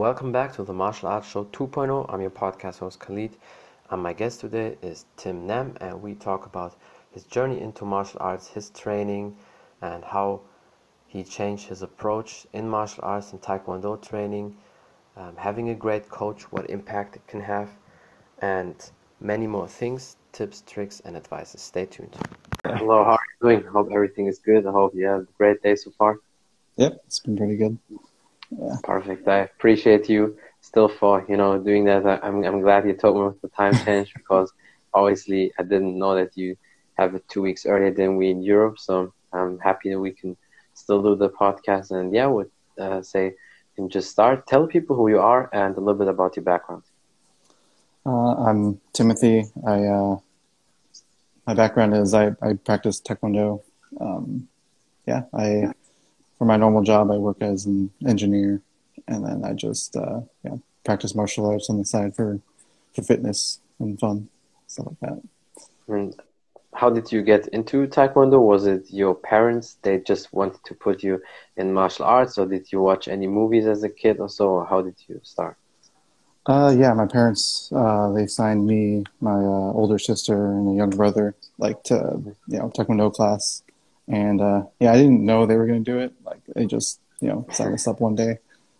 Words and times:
Welcome 0.00 0.32
back 0.32 0.54
to 0.54 0.64
the 0.64 0.72
Martial 0.72 1.10
Arts 1.10 1.28
Show 1.28 1.44
2.0. 1.44 2.06
I'm 2.08 2.22
your 2.22 2.30
podcast 2.30 2.78
host 2.78 3.00
Khalid, 3.00 3.36
and 3.90 4.02
my 4.02 4.14
guest 4.14 4.40
today 4.40 4.78
is 4.80 5.04
Tim 5.18 5.46
Nam, 5.46 5.76
and 5.78 6.00
we 6.00 6.14
talk 6.14 6.46
about 6.46 6.74
his 7.10 7.24
journey 7.24 7.60
into 7.60 7.84
martial 7.84 8.16
arts, 8.22 8.48
his 8.48 8.70
training, 8.70 9.36
and 9.82 10.02
how 10.02 10.40
he 11.06 11.22
changed 11.22 11.66
his 11.68 11.82
approach 11.82 12.46
in 12.54 12.66
martial 12.66 13.04
arts 13.04 13.32
and 13.32 13.42
Taekwondo 13.42 14.00
training, 14.00 14.56
um, 15.18 15.36
having 15.36 15.68
a 15.68 15.74
great 15.74 16.08
coach, 16.08 16.50
what 16.50 16.70
impact 16.70 17.16
it 17.16 17.26
can 17.26 17.42
have, 17.42 17.68
and 18.38 18.90
many 19.20 19.46
more 19.46 19.68
things, 19.68 20.16
tips, 20.32 20.62
tricks, 20.66 21.02
and 21.04 21.14
advices. 21.14 21.60
Stay 21.60 21.84
tuned. 21.84 22.16
Hello, 22.64 23.04
how 23.04 23.10
are 23.10 23.20
you 23.42 23.48
doing? 23.48 23.70
Hope 23.70 23.90
everything 23.92 24.28
is 24.28 24.38
good. 24.38 24.66
I 24.66 24.70
hope 24.70 24.94
you 24.94 25.04
have 25.04 25.20
a 25.20 25.32
great 25.36 25.62
day 25.62 25.76
so 25.76 25.90
far. 25.90 26.16
Yep, 26.76 27.02
it's 27.04 27.20
been 27.20 27.36
pretty 27.36 27.58
good. 27.58 27.76
Yeah. 28.50 28.76
Perfect. 28.82 29.28
I 29.28 29.38
appreciate 29.38 30.08
you 30.08 30.36
still 30.60 30.88
for 30.88 31.24
you 31.28 31.36
know 31.36 31.58
doing 31.58 31.84
that. 31.84 32.06
I'm 32.24 32.44
I'm 32.44 32.60
glad 32.60 32.86
you 32.86 32.94
told 32.94 33.16
me 33.16 33.22
with 33.24 33.40
the 33.40 33.48
time 33.48 33.74
change 33.84 34.12
because 34.14 34.52
obviously 34.92 35.52
I 35.58 35.62
didn't 35.62 35.98
know 35.98 36.14
that 36.16 36.36
you 36.36 36.56
have 36.98 37.14
it 37.14 37.28
two 37.28 37.42
weeks 37.42 37.64
earlier 37.66 37.92
than 37.92 38.16
we 38.16 38.30
in 38.30 38.42
Europe. 38.42 38.78
So 38.78 39.12
I'm 39.32 39.58
happy 39.58 39.90
that 39.90 40.00
we 40.00 40.12
can 40.12 40.36
still 40.74 41.02
do 41.02 41.14
the 41.14 41.30
podcast. 41.30 41.90
And 41.92 42.12
yeah, 42.12 42.26
would 42.26 42.50
uh, 42.78 43.02
say 43.02 43.34
can 43.80 43.88
just 43.88 44.10
start. 44.10 44.46
Tell 44.46 44.66
people 44.66 44.96
who 44.96 45.08
you 45.08 45.20
are 45.20 45.48
and 45.52 45.76
a 45.76 45.80
little 45.80 45.98
bit 45.98 46.08
about 46.08 46.36
your 46.36 46.44
background. 46.44 46.82
Uh, 48.04 48.34
I'm 48.46 48.80
Timothy. 48.92 49.44
I 49.66 49.84
uh, 49.84 50.16
my 51.46 51.54
background 51.54 51.94
is 51.94 52.14
I, 52.14 52.32
I 52.42 52.54
practice 52.54 53.00
Taekwondo. 53.00 53.62
Um, 54.00 54.48
yeah, 55.06 55.22
I 55.34 55.72
for 56.40 56.46
my 56.46 56.56
normal 56.56 56.82
job, 56.82 57.10
I 57.10 57.18
work 57.18 57.36
as 57.42 57.66
an 57.66 57.90
engineer, 58.08 58.62
and 59.06 59.26
then 59.26 59.44
I 59.44 59.52
just 59.52 59.94
uh, 59.94 60.20
yeah 60.42 60.56
practice 60.86 61.14
martial 61.14 61.44
arts 61.44 61.68
on 61.68 61.76
the 61.76 61.84
side 61.84 62.16
for 62.16 62.40
for 62.94 63.02
fitness 63.02 63.60
and 63.78 64.00
fun 64.00 64.26
stuff 64.66 64.86
like 64.86 65.00
that. 65.00 65.22
And 65.86 66.18
how 66.72 66.88
did 66.88 67.12
you 67.12 67.20
get 67.20 67.48
into 67.48 67.86
Taekwondo? 67.86 68.40
Was 68.40 68.66
it 68.66 68.86
your 68.88 69.14
parents? 69.14 69.76
They 69.82 69.98
just 69.98 70.32
wanted 70.32 70.64
to 70.64 70.74
put 70.74 71.02
you 71.02 71.20
in 71.58 71.74
martial 71.74 72.06
arts, 72.06 72.38
or 72.38 72.46
did 72.46 72.72
you 72.72 72.80
watch 72.80 73.06
any 73.06 73.26
movies 73.26 73.66
as 73.66 73.82
a 73.82 73.90
kid, 73.90 74.18
or 74.18 74.30
so? 74.30 74.48
Or 74.48 74.64
how 74.64 74.80
did 74.80 74.96
you 75.08 75.20
start? 75.22 75.58
Uh, 76.46 76.74
yeah, 76.74 76.94
my 76.94 77.06
parents 77.06 77.70
uh, 77.76 78.10
they 78.12 78.26
signed 78.26 78.66
me, 78.66 79.04
my 79.20 79.40
uh, 79.54 79.72
older 79.80 79.98
sister, 79.98 80.52
and 80.52 80.70
a 80.70 80.74
younger 80.74 80.96
brother 80.96 81.34
like 81.58 81.82
to 81.82 81.94
you 82.48 82.58
know 82.58 82.70
Taekwondo 82.70 83.12
class 83.12 83.62
and 84.10 84.40
uh, 84.40 84.62
yeah, 84.80 84.92
I 84.92 84.96
didn't 84.96 85.24
know 85.24 85.46
they 85.46 85.56
were 85.56 85.66
going 85.66 85.84
to 85.84 85.90
do 85.90 85.98
it. 86.00 86.12
Like 86.24 86.40
they 86.54 86.66
just, 86.66 87.00
you 87.20 87.28
know, 87.28 87.46
signed 87.52 87.74
us 87.74 87.86
up 87.86 88.00
one 88.00 88.16
day. 88.16 88.38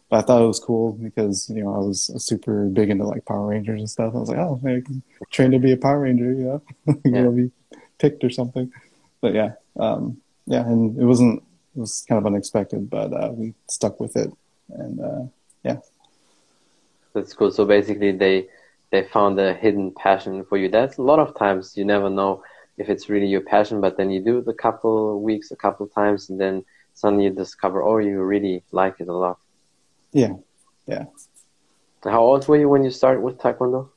But 0.09 0.19
I 0.19 0.23
thought 0.23 0.42
it 0.42 0.48
was 0.48 0.59
cool 0.59 0.92
because, 0.92 1.48
you 1.48 1.62
know, 1.62 1.73
I 1.73 1.78
was 1.78 2.11
super 2.19 2.64
big 2.64 2.91
into 2.91 3.05
like 3.05 3.25
Power 3.25 3.47
Rangers 3.47 3.81
and 3.81 3.89
stuff. 3.89 4.12
I 4.14 4.19
was 4.19 4.28
like, 4.28 4.39
oh, 4.39 4.61
I 4.64 4.81
can 4.81 5.03
train 5.31 5.53
to 5.53 5.61
be 5.61 5.73
a 5.73 5.77
Power 5.77 6.01
Ranger, 6.01 6.33
you 6.33 6.45
know, 6.45 6.62
yeah. 7.05 7.23
to 7.23 7.31
be 7.31 7.51
picked 7.98 8.25
or 8.25 8.31
something. 8.31 8.73
But 9.20 9.34
yeah, 9.34 9.53
um, 9.78 10.20
yeah, 10.47 10.67
and 10.67 10.98
it 10.98 11.05
wasn't, 11.05 11.45
it 11.77 11.78
was 11.78 12.05
kind 12.08 12.19
of 12.19 12.27
unexpected, 12.27 12.91
but 12.91 13.12
uh, 13.12 13.31
we 13.33 13.55
stuck 13.69 14.01
with 14.01 14.17
it. 14.17 14.33
And 14.70 15.01
uh, 15.01 15.23
yeah. 15.62 15.77
That's 17.14 17.33
cool. 17.33 17.53
So 17.53 17.64
basically, 17.64 18.12
they 18.12 18.48
they 18.91 19.05
found 19.05 19.39
a 19.39 19.55
hidden 19.55 19.92
passion 19.92 20.45
for 20.45 20.58
you. 20.58 20.69
That's 20.69 20.97
a 20.97 21.03
lot 21.03 21.19
of 21.20 21.36
times 21.36 21.77
you 21.77 21.84
never 21.84 22.11
know 22.11 22.42
if 22.81 22.89
it's 22.89 23.09
really 23.09 23.27
your 23.27 23.42
passion, 23.42 23.81
but 23.81 23.97
then 23.97 24.11
you 24.11 24.20
do 24.20 24.39
it 24.39 24.48
a 24.48 24.55
couple 24.67 25.20
weeks, 25.20 25.50
a 25.50 25.56
couple 25.56 25.86
times, 25.86 26.31
and 26.31 26.41
then 26.41 26.64
suddenly 26.95 27.25
you 27.25 27.31
discover, 27.31 27.83
oh, 27.83 27.98
you 27.98 28.20
really 28.23 28.62
like 28.73 28.97
it 29.03 29.09
a 29.09 29.12
lot. 29.12 29.39
Yeah, 30.12 30.34
yeah. 30.86 31.05
How 32.05 32.23
old 32.23 32.48
were 32.48 32.56
you 32.56 32.69
when 32.69 32.83
you 32.83 32.90
started 32.90 33.20
with 33.20 33.36
Taekwondo? 33.39 33.90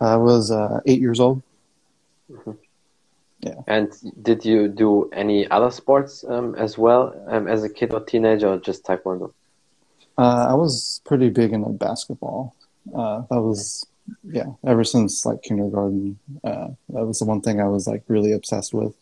I 0.00 0.16
was 0.16 0.50
uh, 0.50 0.80
eight 0.86 1.00
years 1.00 1.18
old. 1.18 1.42
Mm-hmm. 2.30 2.52
Yeah. 3.40 3.60
And 3.66 3.92
did 4.22 4.44
you 4.44 4.68
do 4.68 5.10
any 5.12 5.48
other 5.50 5.70
sports 5.70 6.24
um, 6.28 6.54
as 6.54 6.78
well 6.78 7.02
um, 7.28 7.48
as 7.48 7.64
a 7.64 7.68
kid 7.68 7.92
or 7.92 8.00
teenager, 8.00 8.48
or 8.48 8.58
just 8.58 8.84
Taekwondo? 8.84 9.32
Uh, 10.16 10.46
I 10.50 10.54
was 10.54 11.00
pretty 11.04 11.30
big 11.30 11.52
into 11.52 11.70
basketball. 11.70 12.54
Uh, 12.94 13.22
that 13.30 13.40
was 13.40 13.86
yeah, 14.22 14.46
ever 14.66 14.84
since 14.84 15.24
like 15.24 15.42
kindergarten, 15.42 16.18
uh, 16.42 16.68
that 16.90 17.06
was 17.06 17.18
the 17.18 17.24
one 17.24 17.40
thing 17.40 17.60
I 17.60 17.68
was 17.68 17.86
like 17.86 18.04
really 18.08 18.32
obsessed 18.32 18.74
with. 18.74 18.94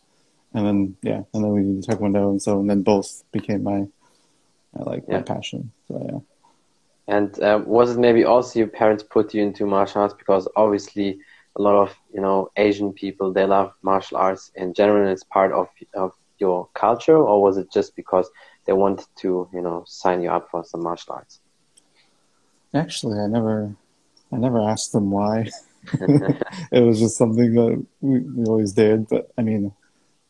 And 0.53 0.65
then 0.65 0.97
yeah, 1.01 1.23
and 1.33 1.43
then 1.43 1.51
we 1.51 1.63
did 1.63 1.83
taekwondo, 1.83 2.29
and 2.29 2.41
so 2.41 2.59
and 2.59 2.69
then 2.69 2.83
both 2.83 3.23
became 3.31 3.63
my, 3.63 3.87
uh, 4.77 4.83
like 4.85 5.03
yeah. 5.07 5.17
my 5.17 5.23
passion. 5.23 5.71
So 5.87 6.05
yeah. 6.11 6.19
And 7.07 7.37
uh, 7.41 7.61
was 7.65 7.91
it 7.91 7.99
maybe 7.99 8.23
also 8.23 8.59
your 8.59 8.67
parents 8.67 9.03
put 9.03 9.33
you 9.33 9.41
into 9.41 9.65
martial 9.65 10.01
arts 10.01 10.13
because 10.17 10.47
obviously 10.55 11.19
a 11.55 11.61
lot 11.61 11.75
of 11.75 11.95
you 12.13 12.21
know 12.21 12.49
Asian 12.55 12.93
people 12.93 13.33
they 13.33 13.45
love 13.45 13.73
martial 13.81 14.17
arts 14.17 14.51
in 14.55 14.73
general. 14.73 15.11
It's 15.11 15.23
part 15.23 15.51
of 15.51 15.67
of 15.93 16.13
your 16.39 16.69
culture, 16.73 17.17
or 17.17 17.41
was 17.41 17.57
it 17.57 17.71
just 17.71 17.95
because 17.95 18.29
they 18.65 18.73
wanted 18.73 19.07
to 19.17 19.49
you 19.53 19.61
know 19.61 19.83
sign 19.87 20.21
you 20.21 20.29
up 20.29 20.49
for 20.49 20.63
some 20.63 20.83
martial 20.83 21.15
arts? 21.15 21.39
Actually, 22.73 23.19
I 23.19 23.27
never 23.27 23.75
I 24.33 24.37
never 24.37 24.61
asked 24.61 24.91
them 24.91 25.11
why. 25.11 25.49
it 26.71 26.81
was 26.81 26.99
just 26.99 27.17
something 27.17 27.53
that 27.55 27.85
we, 28.01 28.19
we 28.19 28.45
always 28.45 28.71
did. 28.73 29.07
But 29.09 29.31
I 29.37 29.41
mean, 29.41 29.73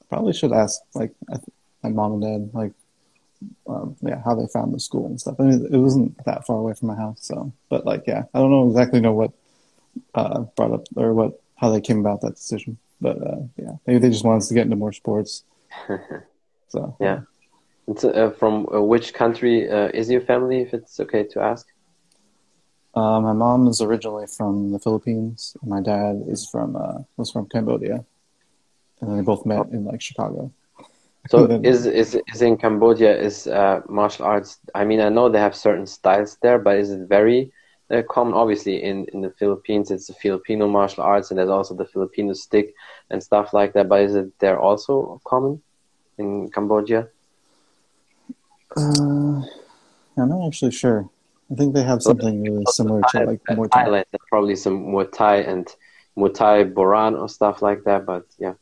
I 0.01 0.05
probably 0.09 0.33
should 0.33 0.51
ask 0.51 0.81
like 0.95 1.13
my 1.83 1.89
mom 1.89 2.13
and 2.13 2.21
dad 2.21 2.57
like 2.57 2.73
um, 3.67 3.95
yeah 4.01 4.21
how 4.23 4.35
they 4.35 4.47
found 4.47 4.73
the 4.73 4.79
school 4.79 5.05
and 5.05 5.19
stuff. 5.19 5.35
I 5.39 5.43
mean, 5.43 5.67
it 5.71 5.77
wasn't 5.77 6.23
that 6.25 6.45
far 6.45 6.57
away 6.57 6.73
from 6.73 6.87
my 6.87 6.95
house, 6.95 7.19
so 7.21 7.53
but 7.69 7.85
like 7.85 8.03
yeah, 8.07 8.23
I 8.33 8.39
don't 8.39 8.51
know 8.51 8.67
exactly 8.67 8.99
know 8.99 9.13
what 9.13 9.31
uh, 10.15 10.39
brought 10.55 10.71
up 10.71 10.85
or 10.95 11.13
what 11.13 11.39
how 11.55 11.69
they 11.69 11.81
came 11.81 11.99
about 11.99 12.21
that 12.21 12.35
decision. 12.35 12.77
But 12.99 13.17
uh, 13.21 13.41
yeah, 13.57 13.73
maybe 13.85 13.99
they 13.99 14.09
just 14.09 14.25
wanted 14.25 14.37
us 14.37 14.47
to 14.47 14.53
get 14.53 14.65
into 14.65 14.75
more 14.75 14.93
sports. 14.93 15.43
so 16.69 16.95
yeah. 16.99 17.21
Uh, 17.85 18.29
from 18.29 18.65
uh, 18.73 18.81
which 18.81 19.13
country 19.13 19.69
uh, 19.69 19.89
is 19.93 20.09
your 20.09 20.21
family, 20.21 20.61
if 20.61 20.73
it's 20.73 21.01
okay 21.01 21.23
to 21.25 21.41
ask? 21.41 21.67
Uh, 22.95 23.19
my 23.19 23.33
mom 23.33 23.67
is 23.67 23.81
originally 23.81 24.27
from 24.27 24.71
the 24.71 24.79
Philippines. 24.79 25.57
my 25.63 25.81
dad 25.81 26.23
is 26.27 26.47
from 26.47 26.75
uh, 26.75 26.99
was 27.17 27.31
from 27.31 27.47
Cambodia, 27.47 28.05
and 29.01 29.09
then 29.09 29.17
they 29.17 29.23
both 29.23 29.45
met 29.45 29.65
in 29.71 29.85
like 29.85 30.01
Chicago. 30.01 30.51
So 31.29 31.47
then, 31.47 31.65
is 31.65 31.87
is 31.87 32.17
is 32.33 32.41
in 32.41 32.57
Cambodia 32.57 33.17
is 33.19 33.47
uh, 33.47 33.81
martial 33.89 34.25
arts? 34.25 34.59
I 34.75 34.85
mean, 34.85 35.01
I 35.01 35.09
know 35.09 35.27
they 35.27 35.39
have 35.39 35.55
certain 35.55 35.87
styles 35.87 36.37
there, 36.43 36.59
but 36.59 36.77
is 36.77 36.91
it 36.91 37.07
very 37.07 37.51
uh, 37.89 38.03
common? 38.07 38.35
Obviously, 38.35 38.83
in 38.83 39.05
in 39.13 39.21
the 39.21 39.31
Philippines, 39.31 39.89
it's 39.89 40.07
the 40.07 40.13
Filipino 40.13 40.67
martial 40.67 41.03
arts, 41.03 41.31
and 41.31 41.39
there's 41.39 41.49
also 41.49 41.73
the 41.73 41.85
Filipino 41.85 42.33
stick 42.33 42.75
and 43.09 43.23
stuff 43.23 43.53
like 43.53 43.73
that. 43.73 43.89
But 43.89 44.01
is 44.01 44.13
it 44.13 44.37
there 44.37 44.59
also 44.59 45.19
common 45.25 45.63
in 46.19 46.51
Cambodia? 46.51 47.07
Uh, 48.77 49.41
I'm 50.15 50.29
not 50.29 50.45
actually 50.45 50.71
sure. 50.71 51.09
I 51.53 51.55
think 51.55 51.75
they 51.75 51.83
have 51.83 52.01
something 52.01 52.41
really 52.41 52.65
similar 52.71 53.01
to 53.11 53.25
like 53.25 53.43
Muay 53.43 53.69
Thai. 53.69 53.85
Thailand, 53.85 54.05
probably 54.27 54.55
some 54.55 54.87
Muay 54.87 55.11
Thai 55.11 55.35
and 55.37 55.67
Muay 56.17 56.33
Thai 56.33 56.63
Boran 56.63 57.19
or 57.19 57.29
stuff 57.29 57.61
like 57.61 57.83
that. 57.83 58.07
But 58.07 58.25
yeah. 58.39 58.55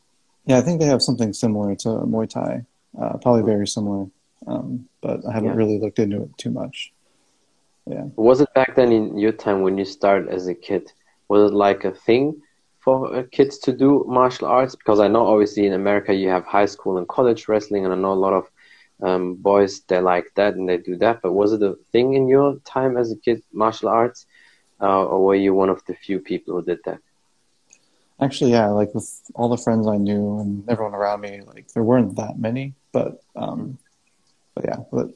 Yeah, 0.46 0.58
I 0.58 0.62
think 0.62 0.82
they 0.82 0.88
have 0.88 1.02
something 1.02 1.32
similar 1.32 1.74
to 1.76 1.88
Muay 1.90 2.30
Thai. 2.30 2.66
Uh, 3.02 3.18
probably 3.18 3.44
very 3.44 3.66
similar, 3.66 4.08
um, 4.48 4.90
but 5.00 5.26
I 5.26 5.32
haven't 5.32 5.52
yeah. 5.52 5.56
really 5.56 5.80
looked 5.80 6.00
into 6.00 6.24
it 6.24 6.38
too 6.38 6.50
much. 6.52 6.92
Yeah. 7.86 8.06
Was 8.18 8.42
it 8.42 8.54
back 8.54 8.76
then 8.76 8.92
in 8.92 9.18
your 9.18 9.32
time 9.32 9.62
when 9.62 9.78
you 9.78 9.86
started 9.86 10.28
as 10.28 10.48
a 10.48 10.54
kid? 10.54 10.92
Was 11.30 11.50
it 11.50 11.56
like 11.56 11.86
a 11.86 11.92
thing 11.92 12.42
for 12.80 13.16
uh, 13.16 13.24
kids 13.32 13.58
to 13.60 13.72
do 13.72 14.04
martial 14.10 14.48
arts? 14.48 14.76
Because 14.76 15.00
I 15.00 15.08
know 15.08 15.26
obviously 15.26 15.66
in 15.66 15.74
America 15.74 16.14
you 16.14 16.28
have 16.28 16.44
high 16.44 16.66
school 16.66 16.98
and 16.98 17.08
college 17.08 17.48
wrestling, 17.48 17.86
and 17.86 17.94
I 17.94 17.98
know 17.98 18.12
a 18.12 18.24
lot 18.26 18.34
of 18.34 18.50
um, 19.02 19.36
boys 19.36 19.82
they 19.82 20.00
like 20.00 20.32
that 20.36 20.56
and 20.56 20.68
they 20.68 20.78
do 20.78 20.96
that. 20.98 21.22
But 21.22 21.34
was 21.34 21.54
it 21.54 21.64
a 21.64 21.76
thing 21.92 22.14
in 22.14 22.28
your 22.28 22.58
time 22.66 22.98
as 22.98 23.12
a 23.12 23.18
kid, 23.18 23.44
martial 23.52 23.90
arts, 23.90 24.26
uh, 24.80 25.06
or 25.06 25.26
were 25.26 25.36
you 25.36 25.54
one 25.54 25.70
of 25.70 25.84
the 25.86 25.94
few 25.94 26.20
people 26.20 26.56
who 26.56 26.64
did 26.64 26.80
that? 26.86 27.00
Actually, 28.20 28.52
yeah. 28.52 28.68
Like 28.68 28.94
with 28.94 29.10
all 29.34 29.50
the 29.50 29.58
friends 29.58 29.88
I 29.88 29.98
knew 29.98 30.40
and 30.40 30.70
everyone 30.70 30.94
around 30.94 31.22
me, 31.22 31.42
like 31.42 31.68
there 31.70 31.84
weren't 31.84 32.16
that 32.18 32.38
many, 32.38 32.74
but 32.92 33.22
um, 33.36 33.80
but 34.54 34.66
yeah, 34.66 34.78
but 34.92 35.08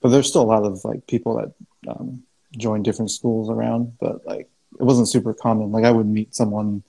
but 0.00 0.10
there's 0.10 0.28
still 0.28 0.42
a 0.42 0.52
lot 0.54 0.64
of 0.64 0.84
like 0.84 1.06
people 1.06 1.36
that 1.36 1.90
um, 1.90 2.22
join 2.56 2.82
different 2.82 3.10
schools 3.10 3.50
around, 3.50 3.94
but 3.98 4.24
like 4.26 4.48
it 4.78 4.84
wasn't 4.84 5.08
super 5.08 5.34
common. 5.34 5.72
Like 5.72 5.84
I 5.84 5.90
would 5.90 6.06
meet 6.06 6.34
someone 6.34 6.82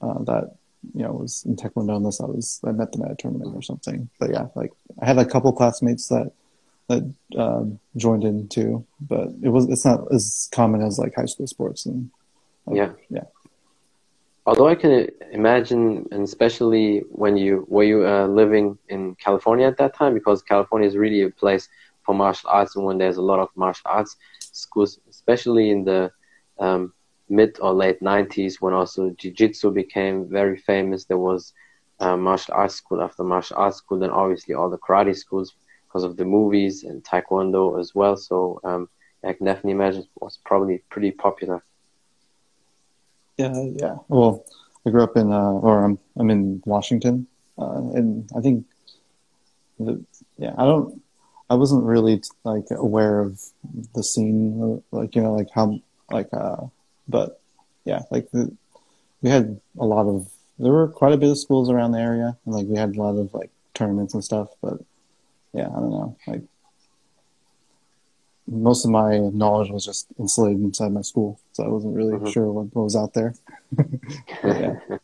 uh, 0.00 0.22
that 0.24 0.56
you 0.94 1.02
know 1.02 1.12
was 1.12 1.44
in 1.44 1.56
taekwondo 1.56 1.96
unless 1.96 2.20
I 2.20 2.26
was 2.26 2.60
I 2.64 2.72
met 2.72 2.92
them 2.92 3.02
at 3.02 3.12
a 3.12 3.16
tournament 3.16 3.54
or 3.54 3.62
something. 3.62 4.08
But 4.18 4.30
yeah, 4.30 4.46
like 4.54 4.72
I 5.00 5.06
had 5.06 5.18
a 5.18 5.24
couple 5.24 5.52
classmates 5.52 6.08
that 6.08 6.32
that 6.88 7.12
um, 7.36 7.78
joined 7.96 8.24
in 8.24 8.48
too, 8.48 8.86
but 9.00 9.28
it 9.42 9.48
was 9.48 9.68
it's 9.68 9.84
not 9.84 10.12
as 10.12 10.48
common 10.52 10.82
as 10.82 10.98
like 10.98 11.14
high 11.14 11.26
school 11.26 11.46
sports 11.46 11.86
and 11.86 12.10
like, 12.66 12.76
yeah 12.76 12.92
yeah. 13.10 13.24
Although 14.46 14.68
I 14.68 14.76
can 14.76 15.08
imagine, 15.32 16.06
and 16.12 16.22
especially 16.22 17.00
when 17.10 17.36
you 17.36 17.66
were 17.68 17.82
you 17.82 18.06
uh, 18.06 18.28
living 18.28 18.78
in 18.88 19.16
California 19.16 19.66
at 19.66 19.76
that 19.78 19.94
time, 19.94 20.14
because 20.14 20.40
California 20.40 20.86
is 20.86 20.96
really 20.96 21.22
a 21.22 21.30
place 21.30 21.68
for 22.04 22.14
martial 22.14 22.48
arts, 22.50 22.76
and 22.76 22.84
when 22.84 22.98
there's 22.98 23.16
a 23.16 23.22
lot 23.22 23.40
of 23.40 23.48
martial 23.56 23.90
arts 23.90 24.16
schools, 24.52 25.00
especially 25.10 25.70
in 25.70 25.84
the 25.84 26.12
um, 26.58 26.92
mid 27.28 27.58
or 27.60 27.72
late 27.72 28.00
90s 28.00 28.60
when 28.60 28.74
also 28.74 29.10
jiu-jitsu 29.10 29.70
became 29.70 30.28
very 30.28 30.56
famous. 30.56 31.04
There 31.04 31.18
was 31.18 31.52
uh, 32.00 32.16
martial 32.16 32.54
arts 32.54 32.74
school 32.74 33.02
after 33.02 33.24
martial 33.24 33.56
arts 33.56 33.78
school 33.78 33.98
then 33.98 34.10
obviously 34.10 34.54
all 34.54 34.70
the 34.70 34.78
karate 34.78 35.16
schools 35.16 35.54
because 35.86 36.04
of 36.04 36.16
the 36.16 36.24
movies 36.24 36.84
and 36.84 37.02
taekwondo 37.02 37.80
as 37.80 37.94
well. 37.94 38.16
So 38.16 38.60
um, 38.64 38.88
i 39.24 39.32
can 39.32 39.46
definitely 39.46 39.72
imagine 39.72 40.02
it 40.02 40.08
was 40.20 40.38
probably 40.44 40.78
pretty 40.90 41.10
popular. 41.10 41.62
Yeah 43.38 43.54
yeah. 43.80 43.96
Well 44.08 44.44
i 44.86 44.90
grew 44.90 45.02
up 45.02 45.16
in 45.16 45.32
uh, 45.32 45.52
or 45.66 45.84
i'm, 45.84 45.98
I'm 46.16 46.30
in 46.30 46.62
washington 46.64 47.26
uh, 47.58 47.82
and 47.94 48.30
i 48.36 48.40
think 48.40 48.64
the, 49.78 50.02
yeah 50.38 50.54
i 50.56 50.64
don't 50.64 51.02
i 51.50 51.54
wasn't 51.54 51.84
really 51.84 52.22
like 52.44 52.66
aware 52.70 53.20
of 53.20 53.40
the 53.94 54.02
scene 54.02 54.82
like 54.92 55.14
you 55.14 55.22
know 55.22 55.34
like 55.34 55.48
how 55.52 55.78
like 56.10 56.28
uh 56.32 56.62
but 57.08 57.40
yeah, 57.84 58.02
like 58.10 58.30
the, 58.30 58.52
we 59.22 59.30
had 59.30 59.60
a 59.78 59.84
lot 59.84 60.06
of 60.06 60.28
there 60.58 60.72
were 60.72 60.88
quite 60.88 61.12
a 61.12 61.18
bit 61.18 61.30
of 61.30 61.38
schools 61.38 61.70
around 61.70 61.92
the 61.92 62.00
area, 62.00 62.36
and 62.44 62.54
like 62.54 62.66
we 62.66 62.76
had 62.76 62.96
a 62.96 63.02
lot 63.02 63.16
of 63.16 63.32
like 63.34 63.50
tournaments 63.74 64.14
and 64.14 64.24
stuff. 64.24 64.48
But 64.62 64.78
yeah, 65.52 65.68
I 65.68 65.80
don't 65.80 65.90
know, 65.90 66.16
like 66.26 66.42
most 68.48 68.84
of 68.84 68.90
my 68.90 69.18
knowledge 69.18 69.70
was 69.70 69.84
just 69.84 70.06
insulated 70.18 70.62
inside 70.62 70.92
my 70.92 71.02
school, 71.02 71.38
so 71.52 71.64
I 71.64 71.68
wasn't 71.68 71.96
really 71.96 72.14
mm-hmm. 72.14 72.30
sure 72.30 72.50
what, 72.52 72.74
what, 72.74 72.84
was 72.84 72.96
out 72.96 73.12
there. 73.14 73.34
yeah. 74.44 74.76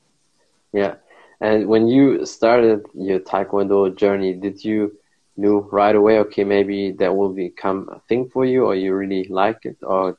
yeah. 0.73 0.95
And 1.41 1.67
when 1.67 1.89
you 1.89 2.25
started 2.25 2.87
your 2.95 3.19
Taekwondo 3.19 3.97
journey, 3.97 4.33
did 4.35 4.65
you 4.65 4.97
knew 5.37 5.69
right 5.73 5.97
away, 5.97 6.19
okay, 6.21 6.45
maybe 6.45 6.93
that 6.93 7.17
will 7.17 7.33
become 7.33 7.89
a 7.91 7.99
thing 8.09 8.29
for 8.29 8.45
you, 8.45 8.65
or 8.65 8.77
you 8.77 8.95
really 8.95 9.25
like 9.25 9.65
it, 9.65 9.77
or 9.83 10.19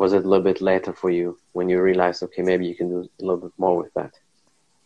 was 0.00 0.14
it 0.14 0.24
a 0.24 0.28
little 0.28 0.42
bit 0.42 0.62
later 0.62 0.92
for 0.94 1.10
you 1.10 1.38
when 1.52 1.68
you 1.68 1.80
realized 1.80 2.22
okay 2.22 2.42
maybe 2.42 2.66
you 2.66 2.74
can 2.74 2.88
do 2.88 3.00
a 3.20 3.22
little 3.22 3.42
bit 3.46 3.52
more 3.58 3.76
with 3.76 3.92
that? 3.94 4.12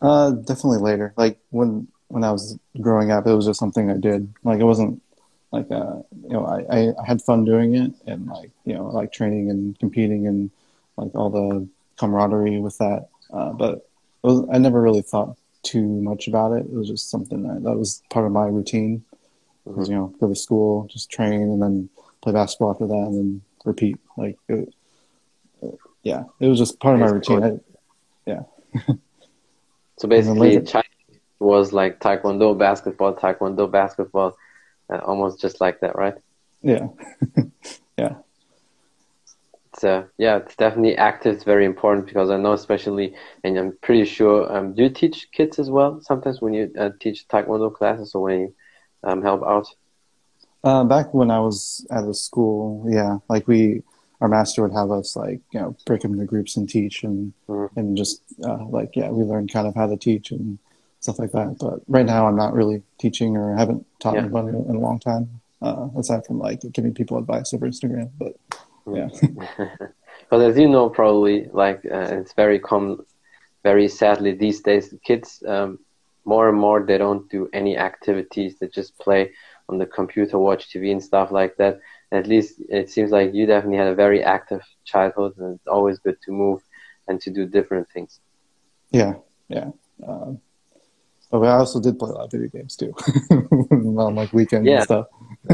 Uh 0.02 0.30
definitely 0.32 0.82
later. 0.90 1.14
Like 1.16 1.38
when 1.50 1.86
when 2.08 2.24
i 2.24 2.32
was 2.32 2.58
growing 2.80 3.10
up 3.12 3.26
it 3.26 3.34
was 3.34 3.46
just 3.46 3.60
something 3.60 3.90
i 3.90 3.96
did. 3.96 4.20
Like 4.42 4.60
it 4.60 4.64
wasn't 4.72 5.00
like 5.52 5.70
uh 5.70 5.96
you 6.28 6.34
know 6.34 6.44
i 6.56 6.58
i 7.00 7.06
had 7.06 7.22
fun 7.22 7.44
doing 7.44 7.76
it 7.76 7.92
and 8.08 8.26
like 8.26 8.50
you 8.64 8.74
know 8.74 8.86
like 8.98 9.12
training 9.12 9.50
and 9.50 9.78
competing 9.78 10.26
and 10.26 10.50
like 10.96 11.14
all 11.14 11.30
the 11.30 11.48
camaraderie 11.96 12.60
with 12.60 12.76
that. 12.78 13.08
Uh 13.32 13.52
but 13.52 13.88
was, 14.22 14.44
i 14.52 14.58
never 14.58 14.82
really 14.82 15.02
thought 15.02 15.36
too 15.62 15.86
much 16.10 16.28
about 16.28 16.52
it. 16.52 16.66
It 16.66 16.72
was 16.72 16.88
just 16.88 17.08
something 17.08 17.40
that, 17.46 17.62
that 17.62 17.76
was 17.82 18.02
part 18.10 18.26
of 18.26 18.32
my 18.32 18.46
routine. 18.46 19.04
Mm-hmm. 19.66 19.78
was, 19.78 19.88
you 19.88 19.94
know 19.94 20.08
go 20.20 20.28
to 20.28 20.34
school 20.46 20.88
just 20.94 21.08
train 21.16 21.42
and 21.52 21.62
then 21.62 21.88
play 22.20 22.32
basketball 22.32 22.72
after 22.72 22.88
that 22.88 23.06
and 23.08 23.16
then 23.18 23.30
repeat. 23.64 23.96
Like 24.16 24.36
it, 24.48 24.74
yeah, 26.04 26.24
it 26.38 26.46
was 26.46 26.58
just 26.58 26.78
part 26.78 26.94
of 26.94 27.00
my 27.00 27.08
routine. 27.08 27.42
I, 27.42 27.52
yeah. 28.26 28.42
so 29.98 30.06
basically, 30.06 30.60
China 30.62 30.84
was 31.40 31.72
like 31.72 31.98
taekwondo, 31.98 32.56
basketball, 32.56 33.14
taekwondo, 33.14 33.70
basketball, 33.70 34.36
uh, 34.92 34.98
almost 34.98 35.40
just 35.40 35.60
like 35.60 35.80
that, 35.80 35.96
right? 35.96 36.14
Yeah. 36.62 36.88
yeah. 37.98 38.16
So 39.78 40.06
yeah, 40.18 40.36
it's 40.36 40.56
definitely 40.56 40.96
active. 40.96 41.34
It's 41.34 41.44
very 41.44 41.64
important 41.64 42.06
because 42.06 42.30
I 42.30 42.36
know, 42.36 42.52
especially, 42.52 43.14
and 43.42 43.58
I'm 43.58 43.76
pretty 43.80 44.04
sure. 44.04 44.54
Um, 44.54 44.74
do 44.74 44.84
you 44.84 44.90
teach 44.90 45.28
kids 45.32 45.58
as 45.58 45.70
well? 45.70 46.00
Sometimes 46.02 46.40
when 46.40 46.52
you 46.52 46.70
uh, 46.78 46.90
teach 47.00 47.26
taekwondo 47.28 47.72
classes 47.72 48.14
or 48.14 48.22
when 48.24 48.40
you 48.40 48.54
um, 49.02 49.22
help 49.22 49.42
out. 49.42 49.66
Uh, 50.62 50.84
back 50.84 51.12
when 51.12 51.30
I 51.30 51.40
was 51.40 51.86
at 51.90 52.06
the 52.06 52.14
school, 52.14 52.86
yeah, 52.88 53.18
like 53.28 53.48
we 53.48 53.82
our 54.24 54.28
master 54.28 54.62
would 54.62 54.72
have 54.72 54.90
us 54.90 55.16
like 55.16 55.40
you 55.52 55.60
know 55.60 55.76
break 55.84 56.00
them 56.00 56.14
into 56.14 56.24
groups 56.24 56.56
and 56.56 56.66
teach 56.66 57.04
and 57.04 57.34
mm-hmm. 57.46 57.78
and 57.78 57.94
just 57.94 58.22
uh, 58.42 58.64
like 58.64 58.96
yeah 58.96 59.10
we 59.10 59.22
learned 59.22 59.52
kind 59.52 59.66
of 59.66 59.74
how 59.74 59.86
to 59.86 59.98
teach 59.98 60.30
and 60.30 60.58
stuff 61.00 61.18
like 61.18 61.32
that. 61.32 61.58
But 61.60 61.80
right 61.88 62.06
now 62.06 62.26
i'm 62.26 62.36
not 62.36 62.54
really 62.54 62.82
teaching 62.98 63.36
or 63.36 63.54
haven't 63.54 63.86
taught 64.00 64.14
yeah. 64.14 64.20
anybody 64.20 64.48
in 64.48 64.76
a 64.76 64.80
long 64.80 64.98
time 64.98 65.28
uh, 65.60 65.88
aside 65.98 66.24
from 66.24 66.38
like 66.38 66.60
giving 66.72 66.94
people 66.94 67.18
advice 67.18 67.52
over 67.52 67.68
instagram 67.68 68.10
but 68.18 68.34
yeah. 68.90 69.08
But 70.30 70.40
as 70.40 70.56
you 70.56 70.68
know 70.68 70.88
probably 70.88 71.48
like 71.52 71.84
uh, 71.84 72.08
it's 72.20 72.32
very 72.32 72.58
common 72.58 73.04
very 73.62 73.88
sadly 73.88 74.32
these 74.32 74.60
days 74.62 74.94
kids 75.04 75.42
um, 75.46 75.78
more 76.24 76.48
and 76.48 76.58
more 76.58 76.82
they 76.82 76.98
don't 76.98 77.28
do 77.30 77.48
any 77.52 77.76
activities. 77.76 78.56
They 78.58 78.68
just 78.68 78.98
play 78.98 79.32
on 79.68 79.78
the 79.78 79.86
computer 79.86 80.38
watch 80.38 80.70
tv 80.70 80.92
and 80.92 81.02
stuff 81.02 81.30
like 81.30 81.56
that 81.56 81.80
at 82.16 82.26
least 82.26 82.60
it 82.68 82.90
seems 82.90 83.10
like 83.10 83.34
you 83.34 83.46
definitely 83.46 83.78
had 83.78 83.88
a 83.88 83.94
very 83.94 84.22
active 84.22 84.62
childhood, 84.84 85.34
and 85.38 85.56
it's 85.56 85.66
always 85.66 85.98
good 85.98 86.20
to 86.22 86.32
move 86.32 86.62
and 87.08 87.20
to 87.20 87.30
do 87.30 87.46
different 87.46 87.88
things. 87.90 88.20
Yeah, 88.90 89.14
yeah. 89.48 89.70
Um, 90.06 90.40
but 91.30 91.42
I 91.42 91.56
also 91.56 91.80
did 91.80 91.98
play 91.98 92.10
a 92.10 92.12
lot 92.12 92.26
of 92.26 92.30
video 92.30 92.48
games 92.48 92.76
too, 92.76 92.94
on 93.70 94.14
like 94.14 94.32
weekends 94.32 94.68
yeah. 94.68 94.76
and 94.76 94.84
stuff. 94.84 95.06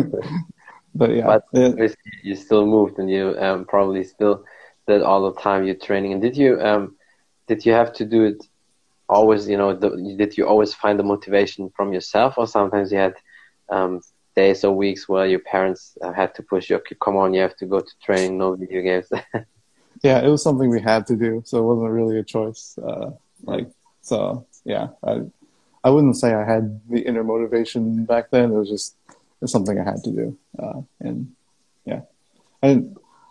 but 0.94 1.10
yeah, 1.10 1.26
but 1.26 1.44
it, 1.52 1.96
you 2.22 2.34
still 2.36 2.66
moved, 2.66 2.98
and 2.98 3.10
you 3.10 3.34
um, 3.38 3.64
probably 3.64 4.04
still 4.04 4.44
did 4.86 5.02
all 5.02 5.32
the 5.32 5.40
time 5.40 5.64
you're 5.64 5.74
training. 5.74 6.12
And 6.12 6.20
did 6.20 6.36
you 6.36 6.60
um, 6.60 6.96
did 7.46 7.64
you 7.64 7.72
have 7.72 7.92
to 7.94 8.04
do 8.04 8.24
it 8.24 8.44
always? 9.08 9.48
You 9.48 9.56
know, 9.56 9.74
the, 9.74 10.14
did 10.18 10.36
you 10.36 10.46
always 10.46 10.74
find 10.74 10.98
the 10.98 11.04
motivation 11.04 11.70
from 11.70 11.92
yourself, 11.92 12.34
or 12.36 12.46
sometimes 12.46 12.92
you 12.92 12.98
had 12.98 13.14
um, 13.70 14.00
days 14.34 14.64
or 14.64 14.74
weeks 14.74 15.08
where 15.08 15.26
your 15.26 15.40
parents 15.40 15.96
had 16.14 16.34
to 16.34 16.42
push 16.42 16.70
you, 16.70 16.80
come 17.00 17.16
on, 17.16 17.34
you 17.34 17.40
have 17.40 17.56
to 17.56 17.66
go 17.66 17.80
to 17.80 17.92
training, 18.02 18.38
no 18.38 18.54
video 18.54 18.82
games? 18.82 19.08
yeah, 20.02 20.20
it 20.20 20.28
was 20.28 20.42
something 20.42 20.70
we 20.70 20.80
had 20.80 21.06
to 21.08 21.16
do, 21.16 21.42
so 21.44 21.58
it 21.58 21.62
wasn't 21.62 21.90
really 21.90 22.18
a 22.18 22.24
choice. 22.24 22.78
Uh, 22.78 23.10
like, 23.42 23.68
so 24.02 24.46
yeah, 24.64 24.88
I, 25.04 25.22
I 25.84 25.90
wouldn't 25.90 26.16
say 26.16 26.32
I 26.32 26.44
had 26.44 26.80
the 26.88 27.00
inner 27.00 27.24
motivation 27.24 28.04
back 28.04 28.30
then. 28.30 28.52
It 28.52 28.54
was 28.54 28.68
just 28.68 28.96
something 29.44 29.78
I 29.78 29.84
had 29.84 30.02
to 30.04 30.10
do, 30.10 30.38
uh, 30.58 30.80
and 31.00 31.32
yeah, 31.84 32.02
I, 32.62 32.82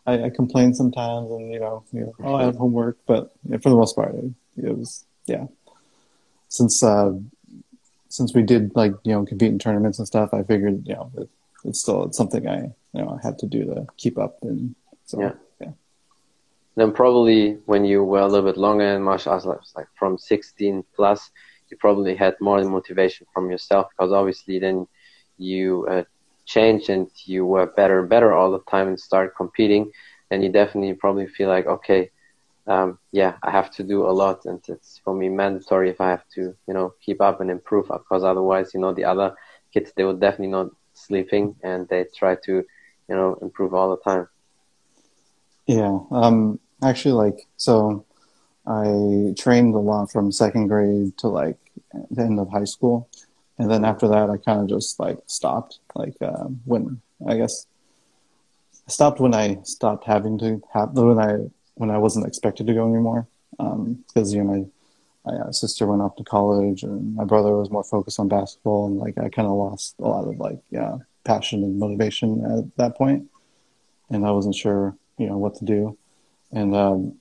I, 0.05 0.23
I 0.25 0.29
complained 0.29 0.75
sometimes, 0.75 1.31
and 1.31 1.51
you 1.51 1.59
know, 1.59 1.83
you 1.91 2.01
know, 2.01 2.15
oh, 2.23 2.35
I 2.35 2.43
have 2.43 2.55
homework, 2.55 2.97
but 3.05 3.31
for 3.61 3.69
the 3.69 3.75
most 3.75 3.95
part, 3.95 4.15
it, 4.15 4.31
it 4.57 4.77
was 4.77 5.05
yeah. 5.25 5.45
Since 6.51 6.81
uh, 6.81 7.13
since 8.09 8.33
we 8.33 8.41
did 8.41 8.75
like 8.75 8.93
you 9.03 9.13
know 9.13 9.25
compete 9.25 9.51
in 9.51 9.59
tournaments 9.59 9.99
and 9.99 10.07
stuff, 10.07 10.33
I 10.33 10.43
figured 10.43 10.83
you 10.85 10.95
know 10.95 11.11
it, 11.17 11.29
it's 11.63 11.81
still 11.81 12.05
it's 12.05 12.17
something 12.17 12.47
I 12.47 12.61
you 12.93 13.01
know 13.01 13.17
I 13.17 13.25
had 13.25 13.39
to 13.39 13.45
do 13.45 13.65
to 13.65 13.87
keep 13.97 14.17
up 14.17 14.39
and 14.41 14.75
so 15.05 15.21
yeah. 15.21 15.33
yeah. 15.61 15.71
Then 16.75 16.91
probably 16.91 17.57
when 17.65 17.85
you 17.85 18.03
were 18.03 18.19
a 18.19 18.27
little 18.27 18.51
bit 18.51 18.57
longer 18.57 18.85
in 18.85 19.03
martial 19.03 19.31
arts, 19.31 19.73
like 19.75 19.87
from 19.97 20.17
16 20.17 20.83
plus, 20.95 21.31
you 21.69 21.77
probably 21.77 22.15
had 22.15 22.35
more 22.39 22.63
motivation 22.63 23.25
from 23.33 23.49
yourself 23.49 23.87
because 23.91 24.11
obviously 24.11 24.59
then 24.59 24.87
you 25.37 25.87
uh, 25.89 26.03
changed 26.45 26.89
and 26.89 27.09
you 27.25 27.45
were 27.45 27.67
better 27.67 27.99
and 27.99 28.09
better 28.09 28.33
all 28.33 28.51
the 28.51 28.59
time 28.71 28.87
and 28.87 28.99
start 28.99 29.35
competing, 29.35 29.91
and 30.31 30.43
you 30.43 30.49
definitely 30.49 30.93
probably 30.93 31.27
feel 31.27 31.47
like 31.47 31.67
okay 31.67 32.09
um, 32.69 32.99
yeah, 33.11 33.33
I 33.41 33.49
have 33.49 33.71
to 33.71 33.83
do 33.83 34.05
a 34.05 34.13
lot, 34.13 34.45
and 34.45 34.61
it's 34.69 35.01
for 35.03 35.13
me 35.15 35.27
mandatory 35.27 35.89
if 35.89 35.99
I 35.99 36.11
have 36.11 36.23
to, 36.35 36.55
you 36.67 36.73
know, 36.73 36.93
keep 37.01 37.19
up 37.19 37.41
and 37.41 37.49
improve. 37.49 37.87
Because 37.87 38.23
otherwise, 38.23 38.73
you 38.75 38.79
know, 38.79 38.93
the 38.93 39.05
other 39.05 39.35
kids 39.73 39.91
they 39.95 40.05
would 40.05 40.19
definitely 40.19 40.53
not 40.53 40.67
sleeping, 40.93 41.55
and 41.63 41.87
they 41.89 42.05
try 42.15 42.35
to, 42.45 42.53
you 42.53 43.15
know, 43.15 43.39
improve 43.41 43.73
all 43.73 43.89
the 43.89 43.97
time. 43.97 44.27
Yeah, 45.65 45.99
um, 46.11 46.59
actually, 46.83 47.13
like 47.13 47.47
so, 47.57 48.05
I 48.67 49.33
trained 49.35 49.73
a 49.73 49.79
lot 49.79 50.11
from 50.11 50.31
second 50.31 50.67
grade 50.67 51.17
to 51.17 51.27
like 51.27 51.57
the 52.11 52.21
end 52.21 52.39
of 52.39 52.51
high 52.51 52.65
school, 52.65 53.09
and 53.57 53.69
then 53.69 53.83
after 53.83 54.07
that, 54.09 54.29
I 54.29 54.37
kind 54.37 54.61
of 54.61 54.69
just 54.69 54.99
like 54.99 55.17
stopped. 55.25 55.79
Like 55.95 56.17
uh, 56.21 56.45
when 56.65 57.01
I 57.27 57.35
guess 57.37 57.65
I 58.87 58.91
stopped 58.91 59.19
when 59.19 59.33
I 59.33 59.57
stopped 59.63 60.05
having 60.05 60.37
to 60.37 60.61
have 60.71 60.91
when 60.93 61.17
I 61.17 61.49
when 61.79 61.89
I 61.89 61.97
wasn't 61.97 62.27
expected 62.27 62.67
to 62.67 62.73
go 62.73 62.85
anymore 62.85 63.25
because 63.51 63.73
um, 63.73 64.03
you 64.25 64.43
know 64.43 64.43
my 64.43 64.65
my 65.25 65.37
uh, 65.39 65.51
sister 65.51 65.87
went 65.87 66.01
off 66.01 66.17
to 66.17 66.23
college 66.23 66.83
and 66.83 67.15
my 67.15 67.23
brother 67.23 67.55
was 67.55 67.71
more 67.71 67.83
focused 67.83 68.19
on 68.19 68.27
basketball 68.27 68.87
and 68.87 68.97
like 68.97 69.17
I 69.17 69.29
kind 69.29 69.47
of 69.47 69.53
lost 69.53 69.95
a 69.99 70.03
lot 70.03 70.27
of 70.27 70.37
like 70.39 70.59
yeah 70.71 70.97
passion 71.23 71.63
and 71.63 71.79
motivation 71.79 72.43
at 72.45 72.77
that 72.77 72.97
point. 72.97 73.29
And 74.09 74.25
I 74.25 74.31
wasn't 74.31 74.55
sure 74.55 74.95
you 75.17 75.27
know 75.27 75.37
what 75.37 75.55
to 75.55 75.65
do. 75.65 75.97
And 76.51 76.75
um, 76.75 77.13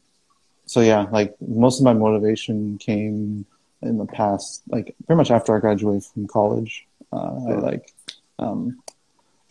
so 0.66 0.80
yeah 0.80 1.06
like 1.12 1.36
most 1.40 1.78
of 1.78 1.84
my 1.84 1.92
motivation 1.92 2.78
came 2.78 3.46
in 3.82 3.96
the 3.96 4.06
past 4.06 4.62
like 4.68 4.96
pretty 5.06 5.18
much 5.18 5.30
after 5.30 5.56
I 5.56 5.60
graduated 5.60 6.04
from 6.04 6.26
college. 6.26 6.84
Uh, 7.12 7.36
I 7.48 7.52
like 7.54 7.92
um, 8.40 8.82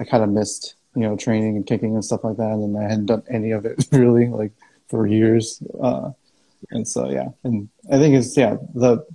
I 0.02 0.04
kind 0.04 0.24
of 0.24 0.30
missed 0.30 0.76
you 0.96 1.04
know 1.04 1.16
training 1.16 1.56
and 1.56 1.66
kicking 1.66 1.94
and 1.94 2.04
stuff 2.04 2.26
like 2.26 2.38
that. 2.38 2.54
And 2.54 2.78
I 2.78 2.84
hadn't 2.84 3.06
done 3.06 3.24
any 3.30 3.52
of 3.52 3.66
it 3.66 3.88
really. 3.94 4.28
Like 4.28 4.52
for 4.90 5.08
years. 5.08 5.62
Uh, 5.82 6.12
and 6.72 6.88
so, 6.88 7.10
yeah, 7.10 7.30
and 7.44 7.70
I 7.92 7.98
think 7.98 8.16
it's, 8.16 8.36
yeah, 8.36 8.58
the, 8.74 9.06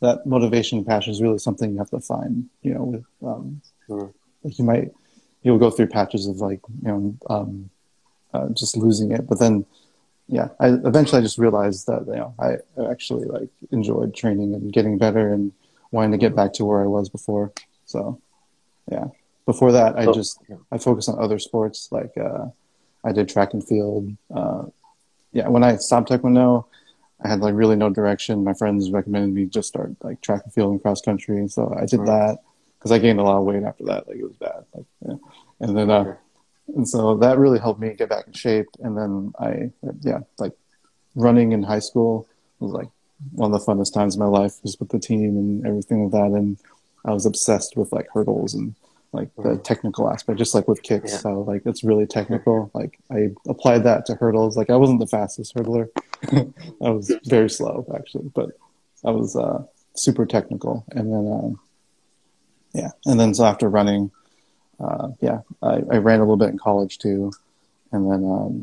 that 0.00 0.26
motivation 0.26 0.78
and 0.78 0.86
passion 0.86 1.12
is 1.12 1.22
really 1.22 1.38
something 1.38 1.72
you 1.72 1.78
have 1.78 1.90
to 1.90 2.00
find, 2.00 2.48
you 2.62 2.74
know, 2.74 2.84
with, 2.84 3.04
um, 3.22 3.60
sure. 3.86 4.12
like 4.42 4.58
you 4.58 4.64
might, 4.64 4.92
you'll 5.42 5.58
go 5.58 5.70
through 5.70 5.88
patches 5.88 6.26
of 6.26 6.36
like, 6.36 6.60
you 6.82 6.88
know, 6.88 7.14
um, 7.28 7.70
uh, 8.32 8.48
just 8.50 8.76
losing 8.76 9.12
it. 9.12 9.26
But 9.26 9.38
then, 9.38 9.66
yeah, 10.30 10.48
I 10.60 10.68
eventually 10.68 11.18
I 11.18 11.22
just 11.22 11.38
realized 11.38 11.88
that 11.88 12.06
you 12.06 12.14
know 12.14 12.34
I 12.38 12.58
actually 12.88 13.24
like 13.26 13.48
enjoyed 13.72 14.14
training 14.14 14.54
and 14.54 14.72
getting 14.72 14.96
better 14.96 15.32
and 15.32 15.52
wanting 15.90 16.12
to 16.12 16.18
get 16.18 16.36
back 16.36 16.52
to 16.54 16.64
where 16.64 16.82
I 16.82 16.86
was 16.86 17.08
before. 17.08 17.52
So, 17.84 18.20
yeah. 18.90 19.06
Before 19.44 19.72
that, 19.72 19.98
I 19.98 20.12
just 20.12 20.38
I 20.70 20.78
focused 20.78 21.08
on 21.08 21.18
other 21.18 21.40
sports 21.40 21.88
like 21.90 22.16
uh, 22.16 22.46
I 23.02 23.10
did 23.10 23.28
track 23.28 23.54
and 23.54 23.66
field. 23.66 24.16
Uh, 24.32 24.66
yeah, 25.32 25.48
when 25.48 25.62
I 25.62 25.76
stopped 25.76 26.10
taekwondo, 26.10 26.64
I 27.22 27.28
had 27.28 27.40
like 27.40 27.54
really 27.54 27.76
no 27.76 27.90
direction. 27.90 28.44
My 28.44 28.54
friends 28.54 28.90
recommended 28.90 29.34
me 29.34 29.46
just 29.46 29.68
start 29.68 29.94
like 30.02 30.20
track 30.20 30.42
and 30.44 30.52
field 30.52 30.72
and 30.72 30.82
cross 30.82 31.00
country, 31.00 31.38
and 31.38 31.50
so 31.50 31.74
I 31.78 31.86
did 31.86 32.06
that 32.06 32.38
because 32.78 32.92
I 32.92 32.98
gained 32.98 33.20
a 33.20 33.22
lot 33.22 33.38
of 33.38 33.44
weight 33.44 33.62
after 33.62 33.84
that. 33.84 34.08
Like 34.08 34.16
it 34.16 34.24
was 34.24 34.36
bad. 34.36 34.64
Like, 34.74 34.86
yeah. 35.06 35.14
and 35.60 35.76
then 35.76 35.90
uh, 35.90 36.16
and 36.76 36.88
so 36.88 37.16
that 37.18 37.38
really 37.38 37.58
helped 37.58 37.80
me 37.80 37.94
get 37.94 38.08
back 38.08 38.26
in 38.26 38.32
shape. 38.32 38.68
And 38.80 38.96
then 38.96 39.32
I 39.38 39.70
yeah 40.00 40.20
like 40.38 40.52
running 41.14 41.52
in 41.52 41.62
high 41.62 41.80
school 41.80 42.26
was 42.58 42.72
like 42.72 42.88
one 43.32 43.52
of 43.52 43.60
the 43.60 43.66
funnest 43.66 43.92
times 43.92 44.14
of 44.14 44.20
my 44.20 44.26
life 44.26 44.54
was 44.62 44.78
with 44.78 44.88
the 44.88 44.98
team 44.98 45.36
and 45.36 45.66
everything 45.66 46.04
like 46.04 46.12
that. 46.12 46.36
And 46.36 46.58
I 47.04 47.12
was 47.12 47.26
obsessed 47.26 47.76
with 47.76 47.92
like 47.92 48.08
hurdles 48.12 48.54
and 48.54 48.74
like 49.12 49.34
the 49.36 49.42
mm-hmm. 49.42 49.62
technical 49.62 50.10
aspect, 50.10 50.38
just 50.38 50.54
like 50.54 50.68
with 50.68 50.82
kicks. 50.82 51.12
Yeah. 51.12 51.18
So 51.18 51.40
like 51.40 51.62
it's 51.66 51.82
really 51.82 52.06
technical. 52.06 52.70
Like 52.74 52.98
I 53.10 53.30
applied 53.48 53.84
that 53.84 54.06
to 54.06 54.14
hurdles. 54.14 54.56
Like 54.56 54.70
I 54.70 54.76
wasn't 54.76 55.00
the 55.00 55.06
fastest 55.06 55.54
hurdler. 55.54 55.88
I 56.84 56.90
was 56.90 57.12
very 57.24 57.50
slow 57.50 57.86
actually, 57.96 58.30
but 58.34 58.50
I 59.04 59.10
was 59.10 59.34
uh, 59.34 59.64
super 59.94 60.26
technical. 60.26 60.84
And 60.92 61.12
then 61.12 61.32
um, 61.32 61.60
yeah, 62.72 62.90
and 63.04 63.18
then 63.18 63.34
so 63.34 63.44
after 63.44 63.68
running, 63.68 64.10
uh, 64.78 65.08
yeah, 65.20 65.40
I, 65.62 65.82
I, 65.90 65.96
ran 65.98 66.20
a 66.20 66.22
little 66.22 66.36
bit 66.36 66.50
in 66.50 66.58
college 66.58 66.98
too, 66.98 67.32
and 67.92 68.10
then 68.10 68.24
um, 68.24 68.62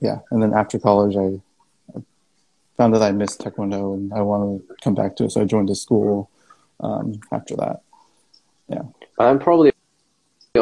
yeah, 0.00 0.20
and 0.30 0.42
then 0.42 0.54
after 0.54 0.78
college 0.78 1.14
I, 1.16 1.40
I, 1.96 2.02
found 2.76 2.94
that 2.94 3.02
I 3.02 3.12
missed 3.12 3.40
taekwondo 3.40 3.94
and 3.94 4.12
I 4.12 4.22
wanted 4.22 4.66
to 4.66 4.74
come 4.82 4.94
back 4.94 5.16
to 5.16 5.24
it, 5.24 5.32
so 5.32 5.42
I 5.42 5.44
joined 5.44 5.70
a 5.70 5.74
school 5.74 6.30
um, 6.80 7.20
after 7.30 7.54
that. 7.56 7.82
Yeah, 8.68 8.82
I'm 9.18 9.38
probably 9.38 9.73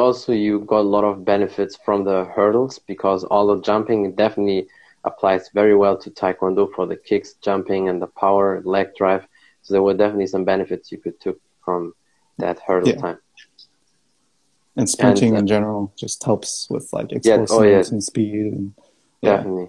also 0.00 0.32
you 0.32 0.60
got 0.60 0.80
a 0.80 0.90
lot 0.96 1.04
of 1.04 1.24
benefits 1.24 1.76
from 1.84 2.04
the 2.04 2.24
hurdles 2.24 2.78
because 2.78 3.24
all 3.24 3.46
the 3.46 3.60
jumping 3.60 4.14
definitely 4.14 4.66
applies 5.04 5.50
very 5.52 5.76
well 5.76 5.98
to 5.98 6.10
taekwondo 6.10 6.72
for 6.74 6.86
the 6.86 6.96
kicks, 6.96 7.34
jumping, 7.34 7.88
and 7.88 8.00
the 8.00 8.06
power 8.06 8.62
leg 8.64 8.94
drive. 8.96 9.26
So 9.62 9.74
there 9.74 9.82
were 9.82 9.94
definitely 9.94 10.28
some 10.28 10.44
benefits 10.44 10.90
you 10.90 10.98
could 10.98 11.20
took 11.20 11.38
from 11.64 11.94
that 12.38 12.58
hurdle 12.60 12.88
yeah. 12.88 13.00
time. 13.00 13.18
And 14.76 14.88
sprinting 14.88 15.30
and, 15.30 15.36
uh, 15.36 15.40
in 15.40 15.46
general 15.46 15.92
just 15.96 16.24
helps 16.24 16.68
with 16.70 16.90
like 16.92 17.12
explosiveness 17.12 17.50
yeah, 17.50 17.56
oh, 17.56 17.62
yeah. 17.62 17.82
and 17.90 18.02
speed 18.02 18.52
and 18.52 18.74
yeah. 19.20 19.36
definitely. 19.36 19.68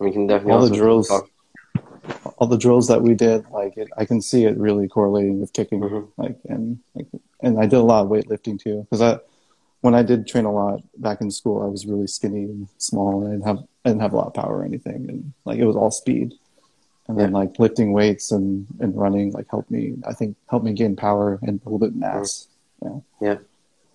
Mean, 0.00 0.12
can 0.12 0.26
definitely 0.26 0.52
all 0.52 0.68
the 0.68 0.76
drills. 0.76 1.08
Talk. 1.08 1.28
All 2.36 2.46
the 2.46 2.58
drills 2.58 2.88
that 2.88 3.00
we 3.02 3.14
did, 3.14 3.48
like 3.50 3.76
it, 3.76 3.88
I 3.96 4.04
can 4.04 4.20
see 4.20 4.44
it 4.44 4.56
really 4.56 4.88
correlating 4.88 5.40
with 5.40 5.52
kicking. 5.52 5.80
Mm-hmm. 5.80 6.20
Like 6.22 6.38
and 6.44 6.78
like, 6.94 7.06
and 7.40 7.58
I 7.58 7.62
did 7.62 7.76
a 7.76 7.82
lot 7.82 8.04
of 8.04 8.10
weightlifting 8.10 8.60
too 8.60 8.82
because 8.82 9.00
I 9.00 9.18
when 9.84 9.94
I 9.94 10.02
did 10.02 10.26
train 10.26 10.46
a 10.46 10.50
lot 10.50 10.82
back 10.96 11.20
in 11.20 11.30
school, 11.30 11.62
I 11.62 11.66
was 11.66 11.84
really 11.84 12.06
skinny 12.06 12.44
and 12.44 12.66
small, 12.78 13.20
and 13.20 13.28
I 13.28 13.30
didn't 13.32 13.46
have 13.46 13.58
I 13.84 13.88
didn't 13.90 14.00
have 14.00 14.14
a 14.14 14.16
lot 14.16 14.28
of 14.28 14.34
power 14.34 14.60
or 14.60 14.64
anything, 14.64 15.10
and 15.10 15.34
like 15.44 15.58
it 15.58 15.66
was 15.66 15.76
all 15.76 15.90
speed. 15.90 16.32
And 17.06 17.20
then 17.20 17.32
like 17.32 17.58
lifting 17.58 17.92
weights 17.92 18.32
and, 18.32 18.66
and 18.80 18.96
running 18.96 19.32
like 19.32 19.46
helped 19.50 19.70
me. 19.70 19.96
I 20.08 20.14
think 20.14 20.38
helped 20.48 20.64
me 20.64 20.72
gain 20.72 20.96
power 20.96 21.38
and 21.42 21.60
a 21.60 21.68
little 21.68 21.78
bit 21.78 21.94
mass. 21.94 22.48
Yeah. 22.82 23.00
Yeah. 23.20 23.38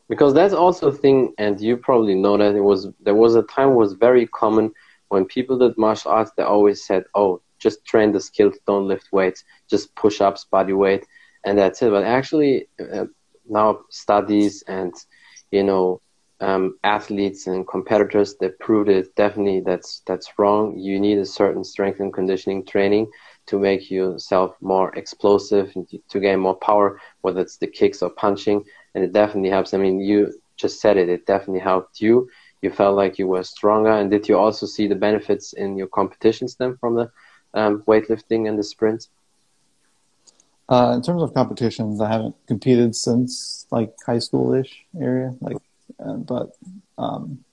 Because 0.08 0.36
that's 0.36 0.54
also 0.54 0.90
a 0.90 0.92
thing, 0.92 1.34
and 1.40 1.60
you 1.60 1.76
probably 1.76 2.14
know 2.14 2.38
that 2.38 2.54
it 2.54 2.62
was 2.72 2.88
there 3.02 3.16
was 3.16 3.34
a 3.34 3.42
time 3.42 3.74
was 3.74 3.94
very 3.94 4.28
common 4.28 4.72
when 5.08 5.26
people 5.26 5.58
did 5.58 5.76
martial 5.76 6.12
arts. 6.12 6.32
They 6.38 6.44
always 6.44 6.86
said, 6.86 7.06
"Oh, 7.16 7.42
just 7.58 7.84
train 7.84 8.12
the 8.12 8.22
skills, 8.22 8.58
don't 8.68 8.88
lift 8.88 9.12
weights, 9.12 9.44
just 9.68 9.96
push 9.96 10.22
ups, 10.22 10.46
body 10.46 10.74
weight, 10.74 11.08
and 11.46 11.58
that's 11.58 11.82
it." 11.82 11.90
But 11.90 12.04
actually, 12.04 12.68
uh, 12.80 13.06
now 13.50 13.80
studies 13.90 14.64
and 14.68 14.94
you 15.52 15.64
know 15.64 16.02
um, 16.42 16.78
athletes 16.84 17.48
and 17.48 17.68
competitors 17.68 18.36
that 18.40 18.60
proved 18.60 18.90
it 18.90 19.14
definitely 19.16 19.62
that's 19.66 20.02
that's 20.08 20.32
wrong. 20.40 20.78
You 20.78 21.00
need 21.00 21.18
a 21.18 21.26
certain 21.26 21.64
strength 21.64 22.00
and 22.00 22.14
conditioning 22.14 22.66
training 22.66 23.08
to 23.48 23.60
make 23.60 23.92
yourself 23.92 24.56
more 24.62 24.96
explosive 24.96 25.72
and 25.76 25.88
to 26.10 26.20
gain 26.20 26.40
more 26.40 26.56
power 26.56 27.00
whether 27.22 27.42
it's 27.42 27.58
the 27.58 27.68
kicks 27.68 28.02
or 28.02 28.10
punching. 28.10 28.64
And 28.96 29.04
it 29.04 29.12
definitely 29.14 29.50
helps. 29.50 29.74
I 29.74 29.78
mean 29.78 30.00
you 30.00 30.34
just 30.56 30.80
said 30.80 30.98
it. 30.98 31.10
It 31.10 31.26
definitely 31.26 31.62
helped 31.62 32.00
you. 32.00 32.30
You 32.62 32.70
felt 32.72 32.96
like 32.96 33.18
you 33.18 33.28
were 33.28 33.44
stronger. 33.44 33.92
And 33.92 34.10
did 34.12 34.28
you 34.28 34.38
also 34.38 34.66
see 34.66 34.88
the 34.88 34.96
benefits 34.96 35.54
in 35.54 35.78
your 35.78 35.88
competitions 35.88 36.56
then 36.56 36.78
from 36.78 36.96
the 36.96 37.10
um, 37.54 37.84
weightlifting 37.88 38.48
and 38.48 38.58
the 38.58 38.64
sprints 38.64 39.10
uh, 40.70 40.94
in 40.96 41.02
terms 41.02 41.24
of 41.24 41.34
competitions, 41.34 42.00
I 42.00 42.12
haven't 42.12 42.36
competed 42.48 42.96
since 42.96 43.66
like 43.72 43.92
high 44.06 44.20
school-ish 44.20 44.86
area, 45.00 45.36
like, 45.42 45.58
uh, 46.00 46.14
but 46.14 46.56
um, 46.98 47.44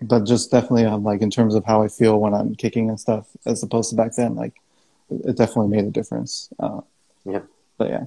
but 0.00 0.24
just 0.24 0.52
definitely 0.52 0.84
on 0.84 1.02
like 1.02 1.20
in 1.20 1.30
terms 1.30 1.56
of 1.56 1.64
how 1.64 1.82
I 1.82 1.88
feel 1.88 2.20
when 2.20 2.32
I'm 2.32 2.54
kicking 2.54 2.88
and 2.88 2.98
stuff, 2.98 3.26
as 3.44 3.62
opposed 3.64 3.90
to 3.90 3.96
back 3.96 4.14
then, 4.14 4.36
like 4.36 4.54
it 5.10 5.36
definitely 5.36 5.76
made 5.76 5.84
a 5.84 5.90
difference. 5.90 6.48
Uh, 6.60 6.80
yeah, 7.24 7.40
but 7.76 7.90
yeah. 7.90 8.04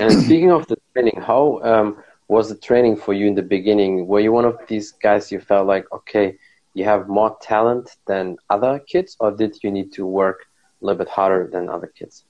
And 0.00 0.12
speaking 0.24 0.50
of 0.50 0.66
the 0.66 0.76
training, 0.92 1.20
how 1.20 1.60
um, 1.62 2.02
was 2.26 2.48
the 2.48 2.56
training 2.56 2.96
for 2.96 3.14
you 3.14 3.26
in 3.26 3.34
the 3.36 3.42
beginning? 3.42 4.08
Were 4.08 4.20
you 4.20 4.32
one 4.32 4.44
of 4.44 4.58
these 4.66 4.90
guys 4.90 5.30
you 5.30 5.38
felt 5.40 5.68
like 5.68 5.86
okay, 5.92 6.36
you 6.74 6.84
have 6.84 7.08
more 7.08 7.36
talent 7.40 7.96
than 8.06 8.36
other 8.50 8.80
kids, 8.80 9.16
or 9.20 9.30
did 9.30 9.62
you 9.62 9.70
need 9.70 9.92
to 9.92 10.06
work 10.06 10.46
a 10.80 10.84
little 10.84 10.98
bit 10.98 11.08
harder 11.08 11.48
than 11.52 11.68
other 11.68 11.86
kids? 11.86 12.24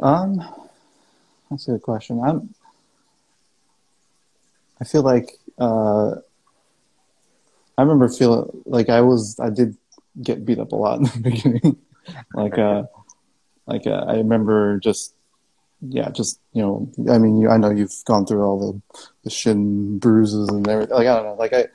Um, 0.00 0.42
that's 1.50 1.68
a 1.68 1.72
good 1.72 1.82
question. 1.82 2.20
I'm. 2.20 2.54
I 4.80 4.84
feel 4.84 5.02
like 5.02 5.38
uh, 5.58 6.16
I 7.78 7.82
remember 7.82 8.08
feeling 8.08 8.62
like 8.66 8.88
I 8.88 9.00
was. 9.00 9.38
I 9.40 9.50
did 9.50 9.76
get 10.22 10.44
beat 10.44 10.58
up 10.58 10.72
a 10.72 10.76
lot 10.76 10.98
in 10.98 11.04
the 11.04 11.20
beginning. 11.22 11.78
like, 12.34 12.58
uh, 12.58 12.84
like 13.66 13.86
uh, 13.86 14.04
I 14.06 14.16
remember 14.16 14.78
just, 14.78 15.14
yeah, 15.80 16.10
just 16.10 16.40
you 16.52 16.62
know. 16.62 16.90
I 17.10 17.18
mean, 17.18 17.38
you. 17.38 17.48
I 17.48 17.56
know 17.56 17.70
you've 17.70 17.94
gone 18.04 18.26
through 18.26 18.42
all 18.42 18.58
the 18.72 19.02
the 19.24 19.30
shin 19.30 19.98
bruises 19.98 20.48
and 20.48 20.66
everything. 20.68 20.94
Like 20.94 21.06
I 21.06 21.16
don't 21.16 21.24
know. 21.24 21.34
Like 21.34 21.54
I, 21.54 21.66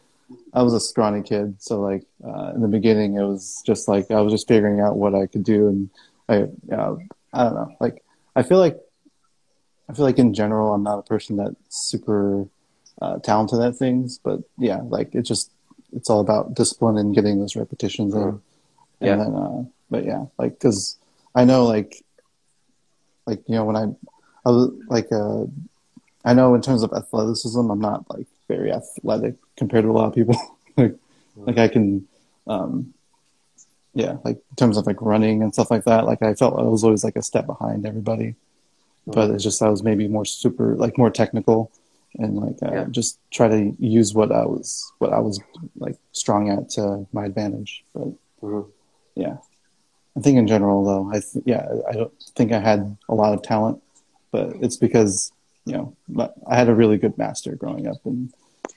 I 0.54 0.62
was 0.62 0.74
a 0.74 0.80
scrawny 0.80 1.24
kid, 1.24 1.56
so 1.60 1.82
like 1.82 2.06
uh, 2.24 2.52
in 2.54 2.62
the 2.62 2.68
beginning, 2.68 3.16
it 3.16 3.24
was 3.24 3.64
just 3.66 3.88
like 3.88 4.12
I 4.12 4.22
was 4.22 4.32
just 4.32 4.48
figuring 4.48 4.80
out 4.80 4.98
what 4.98 5.16
I 5.16 5.26
could 5.26 5.44
do, 5.44 5.68
and 5.68 5.90
I, 6.30 6.74
uh, 6.74 6.98
I 7.34 7.44
don't 7.44 7.56
know, 7.56 7.76
like 7.80 8.04
I 8.36 8.44
feel 8.44 8.60
like 8.60 8.80
I 9.90 9.94
feel 9.94 10.06
like 10.06 10.20
in 10.20 10.34
general 10.34 10.74
I'm 10.74 10.84
not 10.84 11.00
a 11.00 11.04
person 11.04 11.38
that's 11.38 11.56
super 11.70 12.48
uh, 13.02 13.18
talented 13.20 13.60
at 13.60 13.76
things, 13.76 14.20
but 14.24 14.42
yeah, 14.58 14.82
like 14.84 15.14
it's 15.14 15.28
just 15.28 15.52
it's 15.94 16.10
all 16.10 16.22
about 16.22 16.54
discipline 16.54 16.98
and 16.98 17.14
getting 17.14 17.40
those 17.40 17.56
repetitions 17.56 18.14
in. 18.14 18.22
And 18.22 18.40
yeah. 19.02 19.16
then, 19.18 19.36
uh, 19.36 19.64
but 19.90 20.06
yeah, 20.06 20.26
like 20.38 20.54
because 20.54 20.98
I 21.36 21.44
know 21.46 21.66
like 21.66 22.04
like 23.26 23.42
you 23.48 23.56
know 23.56 23.66
when 23.66 23.76
I 23.76 23.84
I 24.46 24.50
was 24.50 24.72
like 24.88 25.12
uh 25.12 25.46
I 26.24 26.34
know 26.34 26.56
in 26.56 26.62
terms 26.62 26.84
of 26.84 26.94
athleticism 26.94 27.70
I'm 27.70 27.82
not 27.82 28.10
like 28.10 28.28
very 28.48 28.72
athletic 28.72 29.36
compared 29.58 29.84
to 29.84 29.90
a 29.90 29.94
lot 29.94 30.08
of 30.08 30.16
people. 30.16 30.38
like 30.78 30.96
like 31.36 31.58
I 31.58 31.68
can 31.68 32.08
um 32.48 32.94
yeah, 33.94 34.18
like 34.24 34.38
in 34.38 34.56
terms 34.56 34.78
of 34.78 34.88
like 34.88 35.02
running 35.02 35.44
and 35.44 35.54
stuff 35.54 35.72
like 35.72 35.84
that, 35.84 36.06
like 36.06 36.22
I 36.22 36.34
felt 36.34 36.60
I 36.60 36.64
was 36.64 36.84
always 36.84 37.04
like 37.04 37.16
a 37.16 37.22
step 37.22 37.46
behind 37.46 37.86
everybody. 37.86 38.36
Mm-hmm. 39.08 39.12
But 39.12 39.32
it's 39.32 39.44
just 39.44 39.62
I 39.62 39.70
was 39.70 39.84
maybe 39.84 40.08
more 40.08 40.26
super 40.26 40.76
like 40.76 40.98
more 40.98 41.10
technical 41.10 41.72
and 42.18 42.38
like 42.38 42.58
uh, 42.62 42.74
yeah. 42.74 42.86
just 42.90 43.20
try 43.32 43.48
to 43.48 43.76
use 43.80 44.14
what 44.14 44.32
I 44.32 44.46
was 44.46 44.92
what 45.00 45.12
I 45.14 45.20
was 45.20 45.40
like 45.78 45.98
strong 46.14 46.50
at 46.50 46.70
to 46.72 47.06
my 47.12 47.26
advantage. 47.26 47.84
But 47.94 48.10
mm-hmm. 48.42 48.70
yeah, 49.16 49.38
I 50.18 50.20
think 50.22 50.38
in 50.38 50.48
general 50.48 50.86
though, 50.86 51.10
I 51.10 51.20
th- 51.20 51.46
yeah 51.46 51.68
I 51.90 51.94
don't 51.94 52.14
think 52.36 52.52
I 52.52 52.60
had 52.60 52.98
a 53.10 53.16
lot 53.16 53.34
of 53.34 53.42
talent, 53.42 53.82
but 54.32 54.56
it's 54.62 54.78
because 54.78 55.34
you 55.66 55.74
know 55.74 55.96
I 56.48 56.56
had 56.56 56.70
a 56.70 56.76
really 56.76 56.98
good 56.98 57.18
master 57.18 57.56
growing 57.56 57.88
up 57.88 57.98
and 58.06 58.32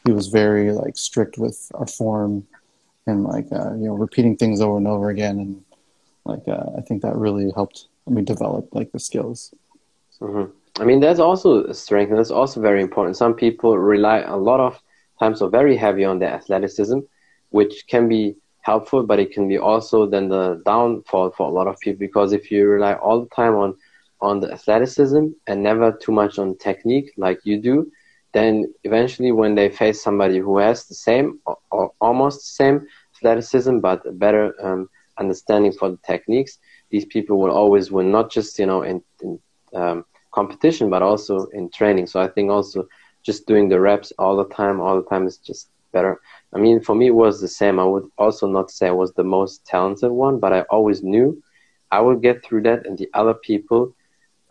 he 0.04 0.12
was 0.12 0.26
very 0.26 0.72
like 0.72 0.96
strict 0.96 1.38
with 1.38 1.70
our 1.74 1.86
form 1.86 2.46
and 3.06 3.24
like 3.24 3.46
uh, 3.52 3.74
you 3.74 3.86
know 3.86 3.94
repeating 3.94 4.36
things 4.36 4.60
over 4.60 4.76
and 4.76 4.88
over 4.88 5.10
again 5.10 5.38
and 5.38 5.64
like 6.24 6.46
uh, 6.48 6.70
I 6.78 6.80
think 6.80 7.02
that 7.02 7.16
really 7.16 7.50
helped 7.54 7.88
me 8.06 8.22
develop 8.22 8.68
like 8.74 8.92
the 8.92 8.98
skills. 8.98 9.54
Mm-hmm. 10.20 10.50
I 10.82 10.84
mean 10.84 11.00
that's 11.00 11.20
also 11.20 11.64
a 11.64 11.74
strength 11.74 12.10
and 12.10 12.18
that's 12.18 12.30
also 12.30 12.60
very 12.60 12.80
important. 12.80 13.16
Some 13.16 13.34
people 13.34 13.78
rely 13.78 14.20
a 14.20 14.36
lot 14.36 14.60
of 14.60 14.80
times 15.18 15.42
are 15.42 15.50
very 15.50 15.76
heavy 15.76 16.04
on 16.04 16.18
their 16.18 16.32
athleticism, 16.32 17.00
which 17.50 17.86
can 17.86 18.08
be 18.08 18.36
helpful, 18.62 19.02
but 19.02 19.20
it 19.20 19.32
can 19.32 19.46
be 19.46 19.58
also 19.58 20.06
then 20.06 20.28
the 20.28 20.62
downfall 20.64 21.30
for 21.32 21.46
a 21.46 21.52
lot 21.52 21.66
of 21.66 21.78
people 21.80 21.98
because 21.98 22.32
if 22.32 22.50
you 22.50 22.66
rely 22.66 22.94
all 22.94 23.20
the 23.20 23.34
time 23.34 23.54
on 23.54 23.76
on 24.20 24.40
the 24.40 24.50
athleticism 24.50 25.26
and 25.46 25.62
never 25.62 25.92
too 25.92 26.12
much 26.12 26.38
on 26.38 26.56
technique 26.56 27.12
like 27.18 27.40
you 27.44 27.60
do, 27.60 27.90
then 28.34 28.74
eventually 28.84 29.32
when 29.32 29.54
they 29.56 29.70
face 29.70 30.02
somebody 30.02 30.38
who 30.38 30.58
has 30.58 30.86
the 30.86 30.94
same 30.94 31.40
or, 31.46 31.58
or 31.70 31.92
almost 32.00 32.40
the 32.40 32.64
same 32.64 32.86
athleticism 33.16 33.78
but 33.80 34.06
a 34.06 34.12
better 34.12 34.54
um, 34.62 34.88
understanding 35.18 35.72
for 35.72 35.90
the 35.90 35.98
techniques, 36.06 36.58
these 36.90 37.06
people 37.06 37.38
will 37.40 37.52
always 37.52 37.90
win, 37.92 38.12
not 38.12 38.30
just 38.30 38.58
you 38.58 38.66
know 38.66 38.82
in, 38.82 39.02
in 39.22 39.38
um, 39.74 40.04
competition 40.32 40.90
but 40.90 41.02
also 41.02 41.46
in 41.54 41.70
training. 41.70 42.06
So 42.06 42.20
I 42.20 42.28
think 42.28 42.50
also 42.50 42.86
just 43.24 43.46
doing 43.46 43.68
the 43.68 43.80
reps 43.80 44.12
all 44.18 44.36
the 44.36 44.48
time, 44.54 44.80
all 44.80 44.96
the 44.96 45.08
time 45.08 45.26
is 45.26 45.38
just 45.38 45.68
better. 45.92 46.20
I 46.54 46.58
mean, 46.58 46.80
for 46.80 46.94
me, 46.94 47.08
it 47.08 47.14
was 47.14 47.40
the 47.40 47.48
same. 47.48 47.78
I 47.78 47.84
would 47.84 48.04
also 48.18 48.46
not 48.46 48.70
say 48.70 48.88
I 48.88 48.92
was 48.92 49.12
the 49.12 49.24
most 49.24 49.64
talented 49.66 50.10
one, 50.10 50.38
but 50.38 50.52
I 50.52 50.62
always 50.70 51.02
knew 51.02 51.40
I 51.90 52.00
would 52.00 52.22
get 52.22 52.44
through 52.44 52.62
that, 52.64 52.86
and 52.86 52.98
the 52.98 53.08
other 53.14 53.34
people, 53.34 53.94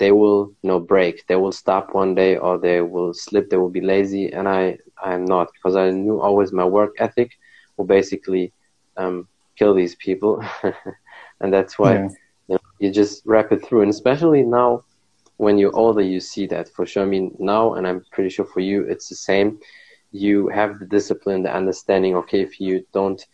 they 0.03 0.11
will 0.11 0.51
you 0.61 0.67
know 0.69 0.81
break. 0.81 1.25
They 1.27 1.37
will 1.37 1.53
stop 1.63 1.85
one 1.93 2.13
day, 2.13 2.35
or 2.35 2.53
they 2.57 2.81
will 2.81 3.13
slip. 3.13 3.49
They 3.49 3.59
will 3.61 3.75
be 3.79 3.89
lazy, 3.93 4.25
and 4.33 4.45
I 4.49 4.77
I 5.07 5.13
am 5.13 5.23
not 5.23 5.47
because 5.53 5.77
I 5.77 5.91
knew 5.91 6.19
always 6.19 6.51
my 6.51 6.65
work 6.65 6.91
ethic 6.99 7.29
will 7.77 7.85
basically 7.85 8.51
um, 8.97 9.15
kill 9.57 9.73
these 9.73 9.95
people, 9.95 10.43
and 11.39 11.53
that's 11.53 11.79
why 11.79 11.93
yeah. 11.93 12.09
you, 12.49 12.55
know, 12.55 12.65
you 12.79 12.91
just 12.91 13.25
wrap 13.25 13.53
it 13.53 13.63
through. 13.63 13.83
And 13.83 13.91
especially 13.97 14.43
now, 14.43 14.83
when 15.37 15.57
you're 15.57 15.79
older, 15.83 16.05
you 16.13 16.19
see 16.19 16.45
that 16.47 16.67
for 16.75 16.85
sure. 16.85 17.03
I 17.03 17.11
mean, 17.15 17.33
now, 17.39 17.75
and 17.75 17.87
I'm 17.87 18.03
pretty 18.11 18.29
sure 18.29 18.45
for 18.45 18.59
you, 18.59 18.83
it's 18.83 19.07
the 19.07 19.15
same. 19.15 19.57
You 20.11 20.49
have 20.49 20.79
the 20.79 20.85
discipline, 20.97 21.43
the 21.43 21.55
understanding. 21.55 22.13
Okay, 22.21 22.41
if 22.41 22.59
you 22.59 22.85
don't 22.91 23.25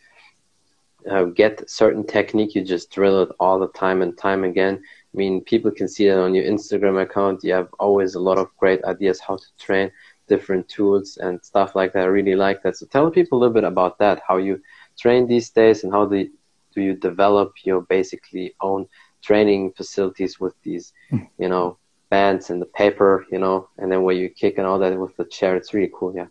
uh, 1.09 1.25
get 1.41 1.67
certain 1.67 2.05
technique, 2.05 2.53
you 2.53 2.63
just 2.63 2.91
drill 2.91 3.23
it 3.23 3.29
all 3.39 3.57
the 3.57 3.69
time 3.69 4.03
and 4.03 4.15
time 4.15 4.43
again. 4.43 4.83
I 5.13 5.17
mean, 5.17 5.41
people 5.41 5.71
can 5.71 5.87
see 5.87 6.07
that 6.07 6.19
on 6.19 6.35
your 6.35 6.45
Instagram 6.45 7.01
account. 7.01 7.43
You 7.43 7.53
have 7.53 7.69
always 7.79 8.15
a 8.15 8.19
lot 8.19 8.37
of 8.37 8.55
great 8.57 8.83
ideas 8.83 9.19
how 9.19 9.37
to 9.37 9.45
train, 9.57 9.91
different 10.27 10.69
tools 10.69 11.17
and 11.17 11.43
stuff 11.43 11.75
like 11.75 11.93
that. 11.93 12.03
I 12.03 12.05
really 12.05 12.35
like 12.35 12.61
that. 12.63 12.77
So 12.77 12.85
tell 12.85 13.09
people 13.09 13.37
a 13.37 13.39
little 13.39 13.53
bit 13.53 13.63
about 13.63 13.97
that, 13.99 14.21
how 14.27 14.37
you 14.37 14.61
train 14.97 15.27
these 15.27 15.49
days 15.49 15.83
and 15.83 15.91
how 15.91 16.05
do 16.05 16.29
you 16.75 16.93
develop 16.93 17.53
your 17.63 17.81
basically 17.81 18.53
own 18.61 18.87
training 19.21 19.71
facilities 19.73 20.39
with 20.39 20.53
these, 20.63 20.93
hmm. 21.09 21.23
you 21.37 21.49
know, 21.49 21.77
bands 22.09 22.49
and 22.49 22.61
the 22.61 22.65
paper, 22.65 23.25
you 23.31 23.39
know, 23.39 23.67
and 23.77 23.91
then 23.91 24.03
where 24.03 24.15
you 24.15 24.29
kick 24.29 24.57
and 24.57 24.67
all 24.67 24.79
that 24.79 24.97
with 24.97 25.15
the 25.17 25.25
chair. 25.25 25.55
It's 25.55 25.73
really 25.73 25.91
cool. 25.93 26.13
Yeah. 26.15 26.27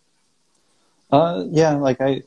Uh, 1.11 1.44
yeah, 1.50 1.75
like 1.75 2.00
I, 2.00 2.23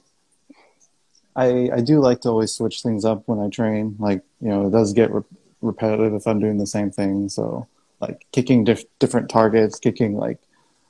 I, 1.36 1.70
I 1.75 1.81
do 1.81 2.00
like 2.00 2.22
to 2.22 2.29
always 2.29 2.51
switch 2.51 2.81
things 2.81 3.05
up 3.05 3.24
when 3.25 3.39
I 3.39 3.50
train. 3.50 3.96
Like, 4.00 4.22
you 4.41 4.50
know, 4.50 4.67
it 4.67 4.72
does 4.72 4.93
get 4.93 5.13
re- 5.13 5.24
repetitive 5.62 6.13
if 6.13 6.27
I'm 6.27 6.39
doing 6.39 6.58
the 6.58 6.68
same 6.68 6.91
thing. 6.91 7.30
So, 7.30 7.68
like 8.00 8.25
kicking 8.32 8.63
diff- 8.63 8.86
different 9.00 9.30
targets, 9.30 9.80
kicking 9.80 10.18
like, 10.18 10.39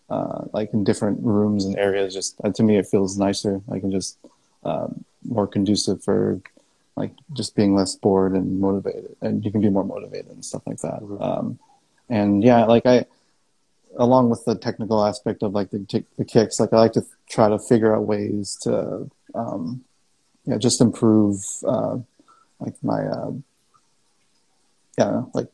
uh, 0.10 0.46
like 0.54 0.74
in 0.74 0.84
different 0.84 1.20
rooms 1.24 1.66
and 1.66 1.78
areas. 1.78 2.14
Just 2.14 2.36
uh, 2.44 2.52
to 2.52 2.64
me, 2.64 2.78
it 2.78 2.88
feels 2.88 3.18
nicer. 3.18 3.62
I 3.72 3.80
can 3.80 3.92
just 3.92 4.18
um, 4.64 5.04
more 5.28 5.48
conducive 5.48 6.04
for 6.04 6.42
like 6.96 7.12
just 7.34 7.56
being 7.56 7.76
less 7.76 7.96
bored 7.96 8.34
and 8.34 8.60
motivated, 8.60 9.16
and 9.22 9.44
you 9.44 9.52
can 9.52 9.62
be 9.62 9.70
more 9.70 9.84
motivated 9.84 10.32
and 10.32 10.44
stuff 10.44 10.64
like 10.66 10.80
that. 10.80 11.02
Mm-hmm. 11.02 11.22
Um, 11.22 11.60
and 12.10 12.44
yeah, 12.44 12.66
like 12.66 12.86
I, 12.86 13.06
along 13.98 14.30
with 14.30 14.44
the 14.46 14.56
technical 14.56 15.04
aspect 15.06 15.44
of 15.44 15.54
like 15.54 15.72
the 15.72 15.80
t- 15.80 16.06
the 16.18 16.26
kicks, 16.26 16.60
like 16.60 16.74
I 16.74 16.78
like 16.78 16.94
to 16.94 17.06
try 17.30 17.50
to 17.50 17.58
figure 17.58 17.96
out 17.96 18.06
ways 18.06 18.58
to, 18.64 19.10
um, 19.34 19.84
yeah, 20.46 20.58
just 20.58 20.82
improve 20.82 21.44
uh, 21.66 21.98
like 22.60 22.76
my, 22.84 23.06
yeah, 24.98 25.24
like 25.34 25.48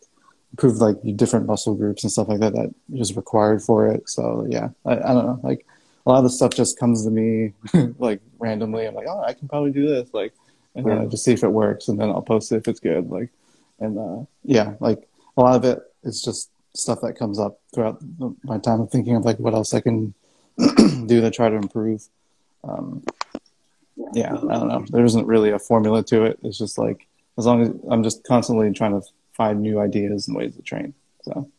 improve 0.51 0.77
like 0.77 0.98
different 1.15 1.46
muscle 1.46 1.75
groups 1.75 2.03
and 2.03 2.12
stuff 2.12 2.27
like 2.27 2.39
that 2.39 2.53
that 2.53 2.74
is 2.94 3.15
required 3.15 3.62
for 3.62 3.88
it. 3.88 4.10
So 4.10 4.46
yeah, 4.50 4.70
I, 4.86 4.94
I 4.94 5.13
don't 5.13 5.25
know, 5.25 5.39
like 5.44 5.65
a 6.06 6.10
lot 6.10 6.20
of 6.20 6.24
the 6.24 6.29
stuff 6.29 6.51
just 6.53 6.79
comes 6.79 7.03
to 7.06 7.12
me 7.12 7.53
like 8.00 8.21
randomly. 8.39 8.86
I'm 8.86 8.95
like, 8.95 9.08
oh, 9.10 9.21
I 9.21 9.34
can 9.34 9.47
probably 9.47 9.71
do 9.71 9.88
this, 9.88 10.13
like, 10.13 10.34
and 10.76 10.86
then 10.86 11.00
I 11.00 11.06
just 11.06 11.23
see 11.26 11.34
if 11.34 11.43
it 11.43 11.50
works, 11.50 11.88
and 11.88 12.00
then 12.00 12.10
I'll 12.10 12.21
post 12.21 12.52
it 12.52 12.58
if 12.58 12.67
it's 12.67 12.80
good, 12.80 13.10
like, 13.10 13.30
and 13.80 13.97
uh, 13.97 14.26
yeah, 14.43 14.76
like 14.80 15.08
a 15.36 15.41
lot 15.41 15.56
of 15.56 15.65
it 15.65 15.80
is 16.04 16.21
just 16.21 16.50
stuff 16.76 17.02
that 17.02 17.17
comes 17.17 17.39
up 17.39 17.60
throughout 17.73 18.02
my 18.43 18.58
time 18.60 18.82
of 18.82 18.91
thinking 18.91 19.15
of 19.15 19.26
like 19.26 19.39
what 19.39 19.54
else 19.54 19.73
I 19.73 19.82
can 19.82 20.13
do 20.58 21.21
to 21.21 21.32
try 21.32 21.50
to 21.50 21.56
improve. 21.56 22.08
Um, 22.63 23.04
yeah, 24.13 24.34
I 24.34 24.54
don't 24.54 24.67
know. 24.67 24.86
There 24.89 25.06
isn't 25.06 25.26
really 25.26 25.52
a 25.52 25.60
formula 25.60 26.04
to 26.04 26.23
it. 26.23 26.39
It's 26.43 26.58
just 26.58 26.78
like 26.78 27.08
as 27.38 27.45
long 27.45 27.62
as 27.63 27.69
I'm 27.89 28.04
just 28.04 28.23
constantly 28.23 28.71
trying 28.71 29.00
to 29.00 29.06
find 29.38 29.62
new 29.62 29.80
ideas 29.80 30.28
and 30.28 30.36
ways 30.36 30.56
to 30.56 30.62
train. 30.63 30.93
So 31.21 31.50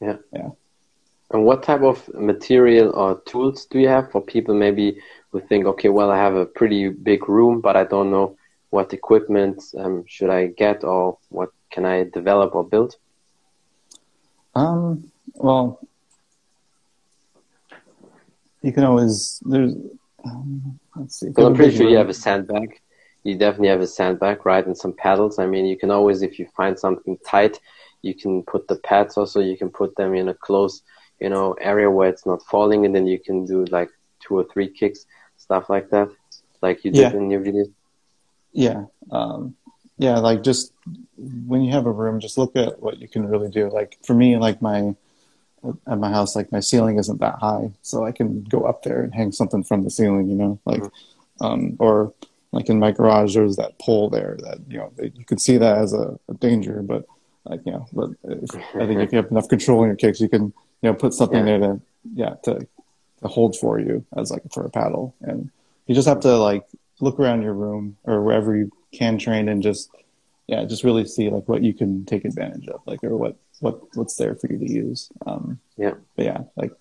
yeah, 0.00 0.18
yeah. 0.32 0.50
And 1.30 1.44
what 1.44 1.62
type 1.62 1.80
of 1.80 1.96
material 2.14 2.90
or 2.90 3.20
tools 3.22 3.64
do 3.64 3.78
you 3.78 3.88
have 3.88 4.10
for 4.12 4.20
people 4.20 4.54
maybe 4.54 5.00
who 5.30 5.40
think, 5.40 5.64
okay, 5.64 5.88
well, 5.88 6.10
I 6.10 6.18
have 6.18 6.34
a 6.34 6.44
pretty 6.44 6.90
big 6.90 7.26
room, 7.28 7.62
but 7.62 7.74
I 7.74 7.84
don't 7.84 8.10
know 8.10 8.36
what 8.68 8.92
equipment 8.92 9.62
um, 9.78 10.04
should 10.06 10.28
I 10.28 10.48
get 10.48 10.84
or 10.84 11.18
what 11.30 11.50
can 11.70 11.86
I 11.86 12.04
develop 12.04 12.54
or 12.54 12.64
build? 12.64 12.96
Um, 14.54 15.10
well, 15.34 15.80
you 18.60 18.72
can 18.72 18.84
always 18.84 19.40
there's. 19.44 19.74
Um, 20.24 20.78
let's 20.94 21.18
see. 21.18 21.28
I'm 21.36 21.54
pretty 21.54 21.74
sure 21.76 21.86
room. 21.86 21.92
you 21.92 21.98
have 21.98 22.10
a 22.10 22.14
sandbag. 22.14 22.80
You 23.24 23.36
definitely 23.36 23.68
have 23.68 23.80
a 23.80 23.86
sandbag, 23.86 24.44
right, 24.44 24.66
and 24.66 24.76
some 24.76 24.92
paddles. 24.92 25.38
I 25.38 25.46
mean, 25.46 25.66
you 25.66 25.76
can 25.76 25.90
always, 25.90 26.22
if 26.22 26.38
you 26.38 26.46
find 26.56 26.78
something 26.78 27.18
tight, 27.26 27.60
you 28.02 28.14
can 28.14 28.42
put 28.42 28.66
the 28.66 28.76
pads 28.76 29.16
also. 29.16 29.40
You 29.40 29.56
can 29.56 29.70
put 29.70 29.94
them 29.96 30.14
in 30.14 30.28
a 30.28 30.34
close 30.34 30.82
you 31.22 31.28
know 31.28 31.52
area 31.60 31.88
where 31.88 32.08
it's 32.08 32.26
not 32.26 32.42
falling 32.42 32.84
and 32.84 32.94
then 32.94 33.06
you 33.06 33.18
can 33.18 33.46
do 33.46 33.64
like 33.66 33.90
two 34.18 34.34
or 34.36 34.44
three 34.52 34.68
kicks 34.68 35.06
stuff 35.36 35.70
like 35.70 35.88
that 35.90 36.08
like 36.60 36.84
you 36.84 36.90
did 36.90 37.12
yeah. 37.12 37.16
in 37.16 37.30
your 37.30 37.40
videos 37.40 37.70
yeah 38.52 38.84
um, 39.12 39.54
yeah 39.98 40.18
like 40.18 40.42
just 40.42 40.72
when 41.48 41.62
you 41.62 41.70
have 41.70 41.86
a 41.86 41.90
room 41.90 42.18
just 42.18 42.36
look 42.36 42.56
at 42.56 42.82
what 42.82 42.98
you 42.98 43.06
can 43.06 43.24
really 43.26 43.48
do 43.48 43.70
like 43.70 43.96
for 44.02 44.14
me 44.14 44.36
like 44.36 44.60
my 44.60 44.94
at 45.86 45.98
my 45.98 46.10
house 46.10 46.34
like 46.34 46.50
my 46.50 46.58
ceiling 46.58 46.98
isn't 46.98 47.20
that 47.20 47.36
high 47.38 47.70
so 47.82 48.04
i 48.04 48.10
can 48.10 48.42
go 48.42 48.64
up 48.64 48.82
there 48.82 49.02
and 49.02 49.14
hang 49.14 49.30
something 49.30 49.62
from 49.62 49.84
the 49.84 49.90
ceiling 49.90 50.28
you 50.28 50.34
know 50.34 50.58
like 50.64 50.82
mm-hmm. 50.82 51.44
um, 51.44 51.76
or 51.78 52.12
like 52.52 52.68
in 52.68 52.78
my 52.78 52.92
garage 52.92 53.34
there's 53.34 53.56
that 53.56 53.78
pole 53.78 54.08
there 54.08 54.36
that 54.42 54.58
you 54.68 54.78
know 54.78 54.92
you 54.98 55.24
could 55.24 55.40
see 55.40 55.56
that 55.56 55.78
as 55.78 55.92
a, 55.92 56.18
a 56.28 56.34
danger 56.34 56.82
but 56.82 57.04
like 57.44 57.60
you 57.66 57.72
know 57.72 57.86
but 57.92 58.10
if, 58.24 58.54
i 58.76 58.86
think 58.86 59.00
if 59.00 59.10
you 59.12 59.16
have 59.16 59.30
enough 59.30 59.48
control 59.48 59.82
in 59.82 59.88
your 59.88 59.96
kicks 59.96 60.20
you 60.20 60.28
can 60.28 60.52
you 60.82 60.90
know, 60.90 60.94
put 60.94 61.14
something 61.14 61.46
yeah. 61.46 61.58
there 61.58 61.58
to, 61.58 61.80
yeah, 62.14 62.34
to, 62.42 62.66
to 63.22 63.28
hold 63.28 63.56
for 63.56 63.78
you 63.78 64.04
as 64.16 64.30
like 64.30 64.42
for 64.52 64.64
a 64.66 64.70
paddle. 64.70 65.14
And 65.20 65.50
you 65.86 65.94
just 65.94 66.08
have 66.08 66.20
to 66.20 66.36
like 66.36 66.66
look 67.00 67.18
around 67.18 67.42
your 67.42 67.54
room 67.54 67.96
or 68.04 68.22
wherever 68.22 68.54
you 68.54 68.70
can 68.92 69.16
train 69.16 69.48
and 69.48 69.62
just, 69.62 69.90
yeah, 70.48 70.64
just 70.64 70.84
really 70.84 71.06
see 71.06 71.30
like 71.30 71.48
what 71.48 71.62
you 71.62 71.72
can 71.72 72.04
take 72.04 72.24
advantage 72.24 72.68
of, 72.68 72.80
like, 72.84 73.02
or 73.04 73.16
what, 73.16 73.36
what, 73.60 73.80
what's 73.96 74.16
there 74.16 74.34
for 74.34 74.52
you 74.52 74.58
to 74.58 74.70
use. 74.70 75.08
Um, 75.24 75.60
yeah. 75.76 75.94
But 76.16 76.24
yeah, 76.24 76.38
like, 76.56 76.72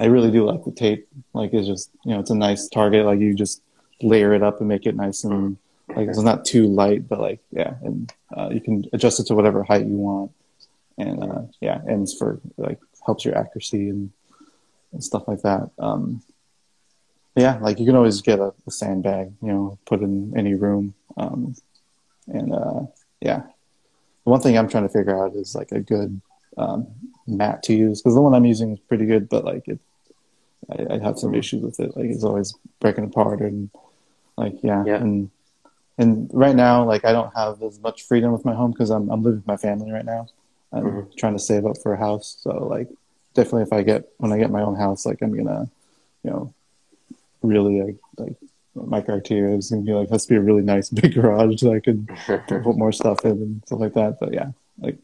I 0.00 0.06
really 0.06 0.30
do 0.30 0.44
like 0.44 0.64
the 0.64 0.72
tape. 0.72 1.08
Like, 1.32 1.54
it's 1.54 1.66
just, 1.66 1.90
you 2.04 2.12
know, 2.12 2.20
it's 2.20 2.30
a 2.30 2.36
nice 2.36 2.68
target. 2.68 3.06
Like, 3.06 3.20
you 3.20 3.34
just 3.34 3.62
layer 4.02 4.34
it 4.34 4.42
up 4.42 4.60
and 4.60 4.68
make 4.68 4.86
it 4.86 4.96
nice 4.96 5.24
and, 5.24 5.56
like 5.96 6.08
it's 6.08 6.20
not 6.20 6.44
too 6.44 6.66
light, 6.66 7.08
but 7.08 7.18
like 7.18 7.40
yeah, 7.50 7.74
and 7.82 8.12
uh, 8.36 8.50
you 8.52 8.60
can 8.60 8.84
adjust 8.92 9.20
it 9.20 9.26
to 9.28 9.34
whatever 9.34 9.62
height 9.62 9.86
you 9.86 9.96
want, 9.96 10.32
and 10.98 11.22
uh, 11.22 11.42
yeah, 11.60 11.80
and 11.86 12.02
it's 12.02 12.16
for 12.16 12.40
like 12.56 12.78
helps 13.06 13.24
your 13.24 13.36
accuracy 13.38 13.88
and, 13.88 14.10
and 14.92 15.02
stuff 15.02 15.26
like 15.26 15.42
that. 15.42 15.70
Um, 15.78 16.22
yeah, 17.34 17.58
like 17.58 17.78
you 17.78 17.86
can 17.86 17.96
always 17.96 18.20
get 18.20 18.38
a, 18.38 18.52
a, 18.66 18.70
sandbag, 18.70 19.32
you 19.40 19.48
know, 19.48 19.78
put 19.86 20.00
in 20.02 20.34
any 20.36 20.54
room. 20.54 20.92
Um, 21.16 21.54
and 22.26 22.54
uh, 22.54 22.80
yeah, 23.20 23.42
the 24.24 24.30
one 24.30 24.40
thing 24.40 24.58
I'm 24.58 24.68
trying 24.68 24.86
to 24.86 24.92
figure 24.92 25.18
out 25.18 25.34
is 25.36 25.54
like 25.54 25.72
a 25.72 25.80
good 25.80 26.20
um, 26.58 26.88
mat 27.26 27.62
to 27.64 27.74
use 27.74 28.02
because 28.02 28.14
the 28.14 28.20
one 28.20 28.34
I'm 28.34 28.44
using 28.44 28.72
is 28.72 28.78
pretty 28.80 29.06
good, 29.06 29.28
but 29.28 29.44
like 29.44 29.68
it, 29.68 29.78
I, 30.70 30.94
I 30.94 30.98
have 30.98 31.18
some 31.18 31.34
issues 31.34 31.62
with 31.62 31.80
it. 31.80 31.96
Like 31.96 32.06
it's 32.06 32.24
always 32.24 32.54
breaking 32.80 33.04
apart 33.04 33.40
and 33.40 33.70
like 34.38 34.62
yeah, 34.62 34.84
yeah. 34.86 34.96
and 34.96 35.30
and 35.98 36.30
right 36.32 36.54
now 36.54 36.84
like 36.84 37.04
I 37.04 37.12
don't 37.12 37.34
have 37.34 37.62
as 37.62 37.80
much 37.80 38.02
freedom 38.04 38.32
with 38.32 38.44
my 38.44 38.54
home 38.54 38.70
because 38.70 38.90
I'm 38.90 39.10
I'm 39.10 39.22
living 39.22 39.40
with 39.40 39.46
my 39.46 39.56
family 39.56 39.90
right 39.90 40.04
now. 40.04 40.28
I'm 40.72 40.84
mm-hmm. 40.84 41.10
trying 41.16 41.32
to 41.32 41.38
save 41.38 41.66
up 41.66 41.78
for 41.82 41.92
a 41.92 41.98
house. 41.98 42.38
So 42.40 42.50
like 42.66 42.88
definitely 43.34 43.62
if 43.62 43.72
I 43.72 43.82
get 43.82 44.08
when 44.18 44.32
I 44.32 44.38
get 44.38 44.50
my 44.50 44.62
own 44.62 44.76
house, 44.76 45.06
like 45.06 45.22
I'm 45.22 45.36
gonna, 45.36 45.68
you 46.22 46.30
know, 46.30 46.54
really 47.42 47.82
like, 47.82 47.96
like 48.16 48.36
my 48.74 49.00
criteria 49.00 49.56
is 49.56 49.70
gonna 49.70 49.82
be 49.82 49.92
like 49.92 50.10
has 50.10 50.26
to 50.26 50.30
be 50.30 50.36
a 50.36 50.40
really 50.40 50.62
nice 50.62 50.88
big 51.00 51.14
garage 51.14 51.60
so 51.60 51.74
I 51.74 51.80
could 51.80 52.08
put 52.48 52.76
more 52.76 52.92
stuff 52.92 53.24
in 53.24 53.32
and 53.32 53.62
stuff 53.66 53.80
like 53.80 53.94
that. 53.94 54.18
But 54.20 54.34
yeah, 54.34 54.50
like 54.78 54.98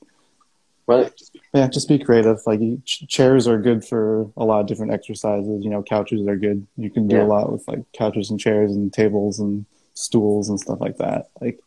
well, 0.87 1.11
yeah, 1.53 1.69
just 1.69 1.89
be 1.89 1.99
creative. 1.99 2.39
Like 2.47 2.61
chairs 2.85 3.49
are 3.49 3.59
good 3.59 3.85
for 3.85 4.31
a 4.37 4.45
lot 4.45 4.61
of 4.61 4.67
different 4.67 4.93
exercises. 4.93 5.65
You 5.65 5.71
know, 5.71 5.83
couches 5.83 6.27
are 6.27 6.37
good. 6.37 6.67
You 6.77 6.91
can 6.91 7.09
do 7.09 7.17
yeah. 7.17 7.23
a 7.23 7.25
lot 7.25 7.53
with 7.53 7.67
like 7.67 7.81
couches 7.93 8.31
and 8.31 8.39
chairs 8.39 8.73
and 8.73 8.93
tables 8.93 9.39
and 9.39 9.65
stools 9.95 10.49
and 10.49 10.61
stuff 10.61 10.81
like 10.81 10.99
that. 10.99 11.29
Like, 11.41 11.61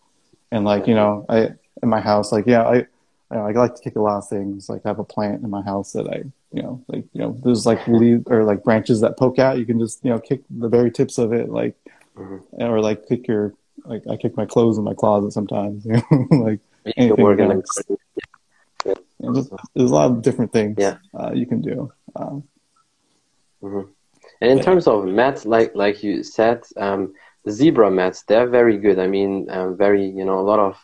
and 0.51 0.65
like 0.65 0.87
you 0.87 0.95
know, 0.95 1.25
I 1.29 1.49
in 1.81 1.89
my 1.89 1.99
house, 1.99 2.31
like 2.31 2.45
yeah, 2.45 2.63
I 2.63 2.85
I 3.31 3.51
like 3.51 3.75
to 3.75 3.81
kick 3.81 3.95
a 3.95 4.01
lot 4.01 4.19
of 4.19 4.29
things. 4.29 4.69
Like 4.69 4.81
I 4.85 4.89
have 4.89 4.99
a 4.99 5.03
plant 5.03 5.43
in 5.43 5.49
my 5.49 5.61
house 5.61 5.93
that 5.93 6.07
I 6.07 6.23
you 6.51 6.61
know, 6.61 6.83
like 6.87 7.05
you 7.13 7.21
know, 7.21 7.37
there's 7.43 7.65
like 7.65 7.87
leaves 7.87 8.23
or 8.27 8.43
like 8.43 8.63
branches 8.63 9.01
that 9.01 9.17
poke 9.17 9.39
out. 9.39 9.57
You 9.57 9.65
can 9.65 9.79
just 9.79 10.03
you 10.03 10.11
know 10.11 10.19
kick 10.19 10.41
the 10.49 10.69
very 10.69 10.91
tips 10.91 11.17
of 11.17 11.33
it, 11.33 11.49
like 11.49 11.75
mm-hmm. 12.15 12.61
or 12.61 12.81
like 12.81 13.07
kick 13.07 13.27
your 13.27 13.53
like 13.83 14.03
I 14.09 14.15
kick 14.15 14.37
my 14.37 14.45
clothes 14.45 14.77
in 14.77 14.83
my 14.83 14.93
closet 14.93 15.31
sometimes. 15.31 15.85
You 15.95 16.03
know, 16.11 16.27
like 16.31 16.59
anything. 16.95 17.97
There's, 19.33 19.49
there's, 19.75 19.91
a 19.91 19.93
lot 19.93 20.11
of 20.11 20.21
different 20.21 20.51
things 20.51 20.75
yeah. 20.77 20.97
uh, 21.17 21.31
you 21.33 21.45
can 21.45 21.61
do. 21.61 21.91
Um, 22.15 22.43
mm-hmm. 23.61 23.91
And 24.41 24.51
in 24.51 24.61
terms 24.61 24.87
of 24.87 25.05
mats, 25.05 25.45
like 25.45 25.73
like 25.75 26.03
you 26.03 26.23
said, 26.23 26.63
um, 26.77 27.13
the 27.45 27.51
zebra 27.51 27.89
mats 27.89 28.23
they're 28.23 28.49
very 28.49 28.77
good. 28.77 28.99
I 28.99 29.07
mean, 29.07 29.47
um, 29.49 29.77
very 29.77 30.05
you 30.05 30.25
know 30.25 30.39
a 30.39 30.47
lot 30.51 30.59
of 30.59 30.75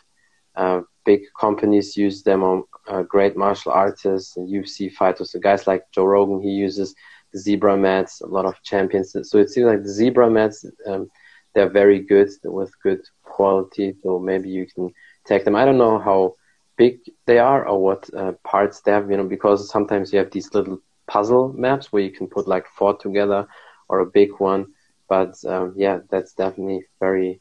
uh, 0.56 0.80
big 1.04 1.22
companies 1.38 1.96
use 1.96 2.22
them 2.22 2.42
on 2.42 2.64
uh, 2.88 3.02
great 3.02 3.36
martial 3.36 3.72
artists 3.72 4.36
and 4.36 4.48
UFC 4.48 4.92
fighters. 4.92 5.32
So 5.32 5.38
guys 5.38 5.66
like 5.66 5.90
Joe 5.92 6.04
Rogan, 6.04 6.42
he 6.42 6.50
uses 6.50 6.94
the 7.32 7.38
zebra 7.38 7.76
mats. 7.76 8.20
A 8.20 8.26
lot 8.26 8.46
of 8.46 8.60
champions. 8.62 9.12
So 9.12 9.38
it 9.38 9.50
seems 9.50 9.66
like 9.66 9.82
the 9.82 9.92
zebra 9.92 10.30
mats 10.30 10.64
um, 10.86 11.10
they're 11.54 11.70
very 11.70 12.00
good 12.00 12.30
with 12.44 12.72
good 12.82 13.00
quality. 13.22 13.94
So 14.02 14.18
maybe 14.18 14.50
you 14.50 14.66
can 14.66 14.92
take 15.24 15.44
them. 15.44 15.56
I 15.56 15.64
don't 15.64 15.78
know 15.78 15.98
how 15.98 16.34
big 16.76 17.00
they 17.26 17.38
are 17.38 17.66
or 17.66 17.82
what 17.82 18.12
uh, 18.14 18.32
parts 18.44 18.80
they 18.80 18.92
have. 18.92 19.10
You 19.10 19.16
know, 19.16 19.24
because 19.24 19.70
sometimes 19.70 20.12
you 20.12 20.18
have 20.18 20.30
these 20.30 20.52
little 20.54 20.80
puzzle 21.06 21.52
mats 21.52 21.92
where 21.92 22.02
you 22.02 22.10
can 22.10 22.26
put 22.26 22.48
like 22.48 22.66
four 22.68 22.96
together 22.96 23.46
or 23.88 24.00
a 24.00 24.06
big 24.06 24.30
one. 24.38 24.66
But 25.08 25.34
um, 25.44 25.74
yeah, 25.76 26.00
that's 26.10 26.32
definitely 26.32 26.86
very 27.00 27.40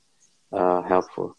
uh, 0.52 0.82
helpful. 0.82 1.38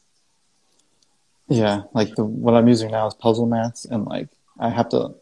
Yeah, 1.49 1.83
like 1.93 2.15
the 2.15 2.25
what 2.25 2.55
I'm 2.55 2.69
using 2.69 2.91
now 2.91 3.07
is 3.07 3.15
puzzle 3.15 3.47
mats, 3.47 3.85
and 3.85 4.07
like 4.07 4.29
I 4.59 4.71
have 4.71 4.89
to, 4.91 5.15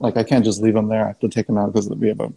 like 0.00 0.16
I 0.16 0.24
can't 0.24 0.44
just 0.44 0.60
leave 0.60 0.74
them 0.74 0.88
there. 0.88 1.04
I 1.04 1.08
have 1.08 1.20
to 1.20 1.28
take 1.28 1.46
them 1.46 1.56
out 1.56 1.72
because 1.72 1.88
we 1.88 2.08
have 2.08 2.20
a 2.20 2.32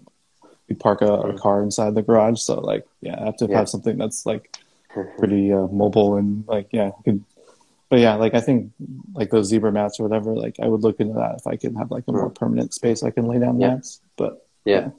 we 0.70 0.76
park 0.76 1.02
a, 1.02 1.14
a, 1.14 1.38
car 1.38 1.64
inside 1.64 1.96
the 1.96 2.04
garage, 2.04 2.40
so 2.40 2.60
like 2.60 2.86
yeah, 3.02 3.20
I 3.20 3.26
have 3.26 3.38
to 3.38 3.48
yeah. 3.48 3.58
have 3.58 3.70
something 3.70 3.98
that's 3.98 4.28
like 4.28 4.56
pretty 5.18 5.52
uh, 5.52 5.68
mobile 5.68 6.18
and 6.18 6.48
like 6.48 6.68
yeah, 6.72 6.92
can, 7.04 7.26
but 7.92 8.00
yeah, 8.00 8.16
like 8.16 8.34
I 8.34 8.40
think 8.40 8.72
like 9.14 9.32
those 9.32 9.48
zebra 9.48 9.70
mats 9.70 10.00
or 10.00 10.04
whatever, 10.04 10.34
like 10.34 10.56
I 10.62 10.68
would 10.68 10.82
look 10.82 11.02
into 11.02 11.16
that 11.16 11.36
if 11.40 11.46
I 11.46 11.58
could 11.58 11.76
have 11.76 11.92
like 11.92 12.06
a 12.08 12.14
more 12.14 12.30
permanent 12.30 12.74
space 12.74 13.04
I 13.04 13.12
can 13.12 13.28
lay 13.28 13.38
down 13.38 13.60
yeah. 13.60 13.72
mats. 13.72 14.00
But 14.16 14.48
yeah, 14.64 14.80
yeah. 14.80 14.90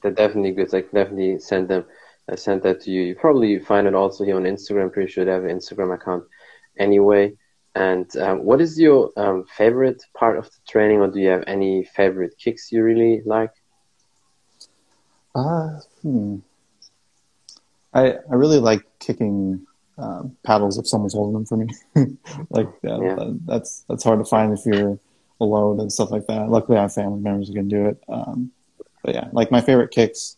they're 0.00 0.12
definitely 0.12 0.52
good. 0.52 0.72
Like 0.72 0.90
definitely 0.90 1.40
send 1.40 1.68
them. 1.68 1.84
I 2.26 2.36
sent 2.36 2.62
that 2.62 2.80
to 2.82 2.90
you. 2.90 3.02
You 3.02 3.14
probably 3.16 3.58
find 3.58 3.86
it 3.86 3.94
also 3.94 4.24
here 4.24 4.36
on 4.36 4.44
Instagram. 4.44 4.84
I'm 4.84 4.90
pretty 4.90 5.12
sure 5.12 5.26
they 5.26 5.30
have 5.30 5.44
an 5.44 5.58
Instagram 5.58 5.94
account 5.94 6.24
anyway. 6.78 7.36
And 7.74 8.16
um, 8.16 8.44
what 8.44 8.62
is 8.62 8.80
your 8.80 9.12
um, 9.18 9.44
favorite 9.44 10.02
part 10.14 10.38
of 10.38 10.46
the 10.46 10.58
training, 10.66 11.00
or 11.00 11.08
do 11.08 11.20
you 11.20 11.28
have 11.28 11.44
any 11.46 11.84
favorite 11.84 12.38
kicks 12.38 12.72
you 12.72 12.82
really 12.82 13.20
like? 13.26 13.52
Uh, 15.34 15.80
hmm. 16.00 16.38
I 17.92 18.12
I 18.12 18.34
really 18.34 18.58
like 18.58 18.86
kicking 19.00 19.66
um, 19.98 20.36
paddles 20.44 20.78
if 20.78 20.86
someone's 20.86 21.14
holding 21.14 21.34
them 21.34 21.46
for 21.46 21.56
me. 21.56 21.68
like 22.50 22.68
yeah, 22.82 22.98
yeah. 23.00 23.14
That, 23.14 23.40
that's 23.46 23.84
that's 23.88 24.04
hard 24.04 24.18
to 24.20 24.24
find 24.24 24.52
if 24.52 24.64
you're 24.64 24.98
alone 25.40 25.80
and 25.80 25.92
stuff 25.92 26.10
like 26.10 26.26
that. 26.26 26.50
Luckily, 26.50 26.78
I 26.78 26.82
have 26.82 26.94
family 26.94 27.20
members 27.20 27.48
who 27.48 27.54
can 27.54 27.68
do 27.68 27.86
it. 27.86 28.02
Um, 28.08 28.52
but 29.02 29.14
yeah, 29.14 29.28
like 29.32 29.50
my 29.50 29.60
favorite 29.60 29.90
kicks, 29.90 30.36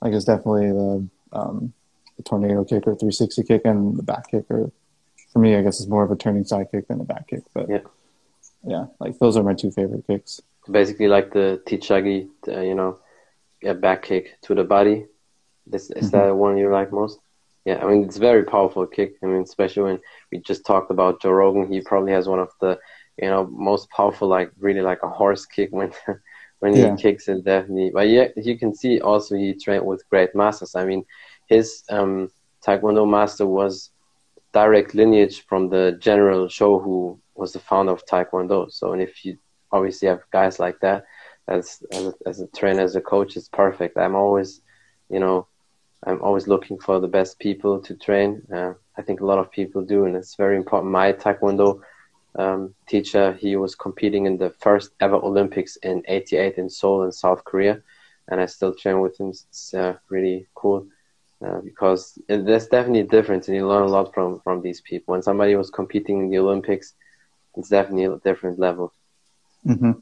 like 0.00 0.12
is 0.12 0.24
definitely 0.24 0.68
the, 0.68 1.08
um, 1.32 1.72
the 2.16 2.22
tornado 2.22 2.64
kick 2.64 2.86
or 2.86 2.94
360 2.94 3.42
kick 3.42 3.62
and 3.64 3.96
the 3.96 4.02
back 4.02 4.30
kick 4.30 4.44
or 4.50 4.70
for 5.32 5.40
me, 5.40 5.56
I 5.56 5.62
guess 5.62 5.80
it's 5.80 5.88
more 5.88 6.04
of 6.04 6.10
a 6.10 6.16
turning 6.16 6.44
side 6.44 6.68
kick 6.70 6.88
than 6.88 7.00
a 7.00 7.04
back 7.04 7.28
kick. 7.28 7.42
But 7.52 7.68
yeah, 7.68 7.80
yeah, 8.66 8.86
like 8.98 9.18
those 9.18 9.36
are 9.36 9.42
my 9.42 9.54
two 9.54 9.70
favorite 9.70 10.06
kicks. 10.06 10.40
Basically, 10.70 11.08
like 11.08 11.32
the 11.32 11.62
Tichagi, 11.66 12.28
uh, 12.48 12.60
you 12.60 12.74
know, 12.74 12.98
a 13.62 13.74
back 13.74 14.02
kick 14.02 14.40
to 14.42 14.54
the 14.54 14.64
body. 14.64 15.06
This, 15.66 15.90
is 15.90 16.10
mm-hmm. 16.10 16.16
that 16.16 16.34
one 16.34 16.56
you 16.56 16.70
like 16.70 16.92
most? 16.92 17.18
Yeah, 17.64 17.84
I 17.84 17.88
mean 17.88 18.04
it's 18.04 18.16
a 18.16 18.20
very 18.20 18.44
powerful 18.44 18.86
kick. 18.86 19.14
I 19.22 19.26
mean, 19.26 19.42
especially 19.42 19.82
when 19.82 20.00
we 20.32 20.38
just 20.38 20.64
talked 20.64 20.90
about 20.90 21.20
Joe 21.20 21.32
Rogan, 21.32 21.70
he 21.72 21.80
probably 21.80 22.12
has 22.12 22.28
one 22.28 22.38
of 22.38 22.50
the 22.60 22.78
you 23.20 23.28
know 23.28 23.46
most 23.46 23.90
powerful, 23.90 24.28
like 24.28 24.50
really 24.58 24.80
like 24.80 25.02
a 25.02 25.08
horse 25.08 25.44
kick 25.46 25.70
when 25.72 25.92
when 26.60 26.74
he 26.74 26.82
yeah. 26.82 26.96
kicks 26.96 27.28
it. 27.28 27.44
Definitely, 27.44 27.90
but 27.92 28.08
yeah, 28.08 28.28
you 28.36 28.58
can 28.58 28.74
see 28.74 29.00
also 29.00 29.36
he 29.36 29.54
trained 29.54 29.86
with 29.86 30.08
great 30.08 30.34
masters. 30.34 30.74
I 30.74 30.84
mean, 30.84 31.04
his 31.46 31.82
um, 31.90 32.30
Taekwondo 32.64 33.08
master 33.08 33.46
was 33.46 33.90
direct 34.52 34.94
lineage 34.94 35.44
from 35.46 35.68
the 35.68 35.96
general 36.00 36.48
Choi 36.48 36.78
who 36.78 37.20
was 37.34 37.52
the 37.52 37.58
founder 37.58 37.92
of 37.92 38.04
Taekwondo. 38.06 38.70
So, 38.70 38.92
and 38.92 39.02
if 39.02 39.24
you 39.24 39.38
obviously 39.72 40.08
have 40.08 40.22
guys 40.32 40.58
like 40.58 40.80
that 40.80 41.04
as 41.48 41.82
as 41.92 42.06
a, 42.06 42.14
as 42.26 42.40
a 42.40 42.46
trainer, 42.48 42.82
as 42.82 42.96
a 42.96 43.00
coach, 43.00 43.36
it's 43.36 43.48
perfect. 43.48 43.96
I'm 43.96 44.14
always, 44.14 44.60
you 45.10 45.20
know, 45.20 45.46
I'm 46.06 46.22
always 46.22 46.46
looking 46.46 46.78
for 46.78 47.00
the 47.00 47.08
best 47.08 47.38
people 47.38 47.80
to 47.80 47.94
train. 47.94 48.42
Uh, 48.52 48.74
I 48.96 49.02
think 49.02 49.20
a 49.20 49.26
lot 49.26 49.38
of 49.38 49.50
people 49.50 49.82
do, 49.82 50.04
and 50.04 50.16
it's 50.16 50.36
very 50.36 50.56
important. 50.56 50.92
My 50.92 51.12
Taekwondo 51.12 51.80
um, 52.36 52.74
teacher, 52.86 53.32
he 53.32 53.56
was 53.56 53.74
competing 53.74 54.26
in 54.26 54.38
the 54.38 54.50
first 54.50 54.92
ever 55.00 55.16
Olympics 55.16 55.76
in 55.76 56.02
'88 56.06 56.58
in 56.58 56.70
Seoul 56.70 57.04
in 57.04 57.12
South 57.12 57.44
Korea, 57.44 57.82
and 58.28 58.40
I 58.40 58.46
still 58.46 58.74
train 58.74 59.00
with 59.00 59.18
him. 59.18 59.30
It's 59.30 59.74
uh, 59.74 59.94
really 60.08 60.46
cool. 60.54 60.86
Uh, 61.44 61.60
because 61.60 62.18
it, 62.28 62.44
there's 62.44 62.66
definitely 62.66 63.00
a 63.00 63.04
difference, 63.04 63.46
and 63.46 63.56
you 63.56 63.66
learn 63.66 63.82
a 63.82 63.86
lot 63.86 64.12
from 64.12 64.40
from 64.40 64.60
these 64.60 64.80
people. 64.80 65.12
When 65.12 65.22
somebody 65.22 65.54
was 65.54 65.70
competing 65.70 66.18
in 66.20 66.30
the 66.30 66.38
Olympics, 66.38 66.94
it's 67.56 67.68
definitely 67.68 68.04
a 68.04 68.16
different 68.18 68.58
level. 68.58 68.92
Mm-hmm. 69.66 69.92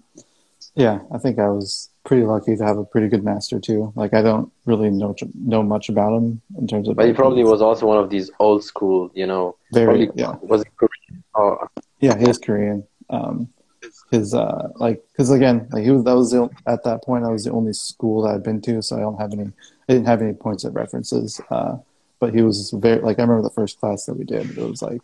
Yeah, 0.76 1.00
I 1.10 1.18
think 1.18 1.38
I 1.38 1.48
was 1.48 1.88
pretty 2.04 2.24
lucky 2.24 2.54
to 2.54 2.64
have 2.64 2.76
a 2.78 2.84
pretty 2.84 3.08
good 3.08 3.24
master 3.24 3.58
too. 3.58 3.92
Like 3.96 4.14
I 4.14 4.22
don't 4.22 4.52
really 4.66 4.90
know 4.90 5.14
know 5.34 5.62
much 5.62 5.88
about 5.88 6.16
him 6.16 6.40
in 6.58 6.66
terms 6.66 6.88
of. 6.88 6.96
But 6.96 7.06
he 7.06 7.14
probably 7.14 7.44
was 7.44 7.62
also 7.62 7.86
one 7.86 7.98
of 7.98 8.10
these 8.10 8.30
old 8.38 8.62
school, 8.62 9.10
you 9.14 9.26
know. 9.26 9.56
Very 9.72 10.06
probably, 10.06 10.22
yeah. 10.22 10.36
Was 10.42 10.62
he 10.62 10.68
Korean? 10.76 11.24
Oh. 11.34 11.66
Yeah, 12.00 12.16
he 12.18 12.28
is 12.28 12.38
Korean. 12.38 12.84
Um, 13.08 13.48
his 14.10 14.34
uh, 14.34 14.68
like 14.76 15.02
because 15.12 15.30
again, 15.30 15.66
like 15.72 15.82
he 15.82 15.90
was 15.90 16.04
that 16.04 16.14
was 16.14 16.30
the, 16.30 16.48
at 16.66 16.84
that 16.84 17.02
point 17.02 17.24
I 17.24 17.28
was 17.28 17.44
the 17.44 17.52
only 17.52 17.72
school 17.72 18.22
that 18.22 18.34
I'd 18.34 18.42
been 18.42 18.60
to, 18.62 18.82
so 18.82 18.96
I 18.96 19.00
don't 19.00 19.18
have 19.18 19.32
any 19.32 19.50
I 19.88 19.92
didn't 19.94 20.06
have 20.06 20.20
any 20.20 20.34
points 20.34 20.64
of 20.64 20.74
references. 20.74 21.40
Uh, 21.50 21.78
but 22.20 22.34
he 22.34 22.42
was 22.42 22.70
very 22.70 23.00
like 23.00 23.18
I 23.18 23.22
remember 23.22 23.42
the 23.42 23.50
first 23.50 23.80
class 23.80 24.04
that 24.06 24.14
we 24.14 24.24
did. 24.24 24.50
It 24.58 24.58
was 24.58 24.82
like 24.82 25.00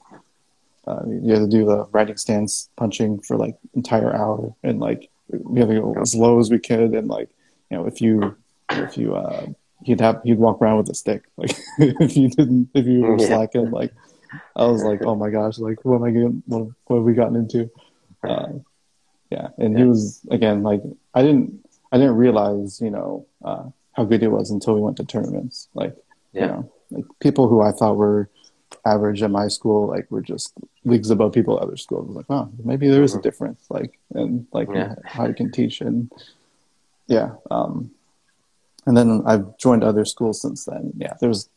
uh, 0.87 1.03
you 1.07 1.33
had 1.33 1.41
to 1.41 1.49
do 1.49 1.65
the 1.65 1.87
riding 1.93 2.17
stance 2.17 2.69
punching 2.77 3.21
for 3.21 3.37
like 3.37 3.57
entire 3.75 4.15
hour, 4.15 4.55
and 4.63 4.79
like 4.79 5.09
we 5.41 5.61
had 5.61 5.69
to 5.69 5.81
go 5.81 5.95
as 6.01 6.15
low 6.15 6.39
as 6.39 6.51
we 6.51 6.59
could, 6.59 6.95
and 6.95 7.09
like 7.09 7.29
you 7.71 7.77
know 7.77 7.87
if 7.87 8.01
you 8.01 8.37
if 8.71 8.97
you 8.97 9.15
uh, 9.15 9.47
he'd 9.85 10.01
have 10.01 10.21
he'd 10.25 10.39
walk 10.39 10.61
around 10.61 10.79
with 10.79 10.89
a 10.91 10.95
stick. 10.95 11.25
Like 11.37 11.57
if 11.79 12.17
you 12.17 12.29
didn't 12.29 12.71
if 12.75 12.87
you 12.87 13.01
were 13.01 13.19
slacking 13.19 13.71
like 13.71 13.93
I 14.57 14.65
was 14.67 14.83
like 14.83 15.05
oh 15.05 15.15
my 15.15 15.31
gosh 15.31 15.59
like 15.59 15.85
what 15.85 15.97
am 15.97 16.05
I 16.05 16.11
getting 16.11 16.43
what, 16.47 16.69
what 16.87 16.97
have 16.97 17.05
we 17.05 17.15
gotten 17.15 17.37
into? 17.37 17.71
Uh, 18.23 18.49
yeah. 19.31 19.49
And 19.59 19.77
he 19.77 19.85
was 19.85 20.21
again 20.31 20.63
like 20.63 20.83
I 21.15 21.23
didn't 21.23 21.67
I 21.91 21.99
didn't 21.99 22.17
realize 22.17 22.81
you 22.81 22.91
know 22.91 23.27
uh, 23.45 23.65
how 23.93 24.05
good 24.05 24.23
he 24.23 24.29
was 24.29 24.51
until 24.51 24.75
we 24.75 24.81
went 24.81 24.97
to 24.99 25.05
tournaments. 25.05 25.69
Like, 25.75 25.97
yeah. 26.33 26.41
you 26.41 26.47
know, 26.49 26.73
like 26.91 27.05
people 27.21 27.49
who 27.49 27.61
I 27.61 27.73
thought 27.73 27.97
were 27.97 28.29
average 28.85 29.23
at 29.23 29.31
my 29.31 29.49
school, 29.49 29.89
like 29.89 30.11
were 30.11 30.23
just 30.23 30.53
leagues 30.85 31.11
above 31.11 31.33
people 31.33 31.57
at 31.57 31.63
other 31.63 31.77
schools. 31.77 32.11
like, 32.11 32.29
wow, 32.29 32.51
maybe 32.65 32.89
there 32.89 33.03
is 33.03 33.15
a 33.15 33.17
mm-hmm. 33.17 33.23
difference, 33.23 33.65
like, 33.71 33.99
and 34.15 34.47
like 34.53 34.69
yeah. 34.75 34.95
how 35.05 35.27
you 35.27 35.35
can 35.35 35.51
teach 35.51 35.81
and 35.81 36.11
yeah. 37.07 37.33
Um, 37.51 37.91
and 38.87 38.97
then 38.97 39.23
I've 39.27 39.57
joined 39.59 39.85
other 39.85 40.05
schools 40.05 40.41
since 40.41 40.65
then. 40.65 40.93
Yeah, 40.97 41.15
there's 41.21 41.49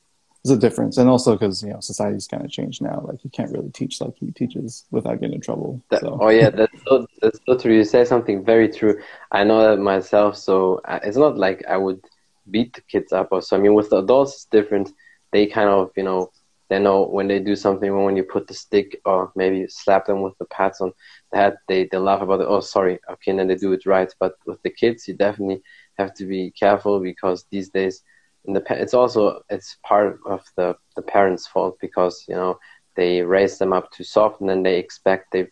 there's 0.43 0.57
a 0.57 0.61
difference, 0.61 0.97
and 0.97 1.09
also 1.09 1.33
because 1.33 1.63
you 1.63 1.69
know 1.69 1.79
society's 1.79 2.27
kind 2.27 2.45
of 2.45 2.51
changed 2.51 2.81
now. 2.81 3.03
Like 3.03 3.23
you 3.23 3.31
can't 3.31 3.51
really 3.51 3.71
teach 3.71 3.99
like 3.99 4.15
he 4.19 4.31
teaches 4.31 4.85
without 4.91 5.19
getting 5.19 5.35
in 5.35 5.41
trouble. 5.41 5.81
That, 5.89 6.01
so. 6.01 6.19
Oh 6.21 6.29
yeah, 6.29 6.51
that's 6.51 6.83
so 6.87 7.07
that's 7.21 7.39
so 7.47 7.57
true. 7.57 7.73
You 7.73 7.83
say 7.83 8.05
something 8.05 8.45
very 8.45 8.69
true. 8.69 9.01
I 9.31 9.43
know 9.43 9.61
that 9.69 9.81
myself. 9.81 10.37
So 10.37 10.81
uh, 10.85 10.99
it's 11.03 11.17
not 11.17 11.37
like 11.37 11.65
I 11.67 11.77
would 11.77 12.01
beat 12.49 12.73
the 12.73 12.81
kids 12.81 13.11
up 13.11 13.29
or 13.31 13.41
so. 13.41 13.57
I 13.57 13.59
mean, 13.59 13.73
with 13.73 13.89
the 13.89 13.97
adults, 13.97 14.33
it's 14.33 14.45
different. 14.45 14.91
They 15.31 15.47
kind 15.47 15.69
of, 15.69 15.91
you 15.95 16.03
know, 16.03 16.31
they 16.69 16.79
know 16.79 17.05
when 17.05 17.27
they 17.27 17.39
do 17.39 17.55
something 17.55 17.91
wrong, 17.91 18.05
when 18.05 18.17
you 18.17 18.23
put 18.23 18.47
the 18.47 18.53
stick 18.53 18.99
or 19.05 19.31
maybe 19.35 19.67
slap 19.67 20.05
them 20.05 20.21
with 20.21 20.37
the 20.39 20.45
pads 20.45 20.81
on 20.81 20.91
the 21.31 21.37
head, 21.37 21.57
they, 21.67 21.87
they 21.91 21.97
laugh 21.97 22.21
about 22.21 22.41
it. 22.41 22.47
Oh, 22.47 22.59
sorry. 22.59 22.99
Okay. 23.09 23.31
And 23.31 23.39
then 23.39 23.47
they 23.47 23.55
do 23.55 23.73
it 23.73 23.85
right. 23.85 24.11
But 24.19 24.33
with 24.45 24.61
the 24.63 24.71
kids, 24.71 25.07
you 25.07 25.13
definitely 25.13 25.61
have 25.97 26.13
to 26.15 26.25
be 26.25 26.51
careful 26.51 26.99
because 26.99 27.45
these 27.51 27.69
days, 27.69 28.01
in 28.45 28.53
the 28.53 28.63
it's 28.69 28.93
also 28.93 29.41
it's 29.49 29.77
part 29.83 30.19
of 30.27 30.43
the 30.55 30.75
the 30.95 31.01
parents' 31.01 31.47
fault 31.47 31.77
because 31.81 32.23
you 32.27 32.35
know 32.35 32.59
they 32.95 33.21
raise 33.23 33.57
them 33.57 33.73
up 33.73 33.91
too 33.91 34.03
soft 34.03 34.39
and 34.39 34.47
then 34.47 34.61
they 34.61 34.77
expect 34.77 35.31
they 35.31 35.47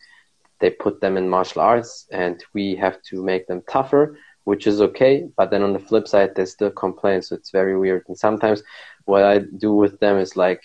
they 0.59 0.69
put 0.69 1.01
them 1.01 1.17
in 1.17 1.27
martial 1.27 1.61
arts 1.61 2.05
and 2.11 2.43
we 2.53 2.75
have 2.75 3.01
to 3.01 3.23
make 3.23 3.47
them 3.47 3.63
tougher 3.67 4.15
which 4.45 4.67
is 4.67 4.81
okay. 4.81 5.27
But 5.37 5.51
then 5.51 5.63
on 5.63 5.73
the 5.73 5.79
flip 5.79 6.07
side, 6.07 6.35
they 6.35 6.45
still 6.45 6.71
complain. 6.71 7.21
So 7.21 7.35
it's 7.35 7.51
very 7.51 7.77
weird. 7.77 8.03
And 8.07 8.17
sometimes 8.17 8.61
what 9.05 9.23
I 9.23 9.39
do 9.39 9.73
with 9.73 9.99
them 9.99 10.17
is 10.17 10.35
like 10.35 10.61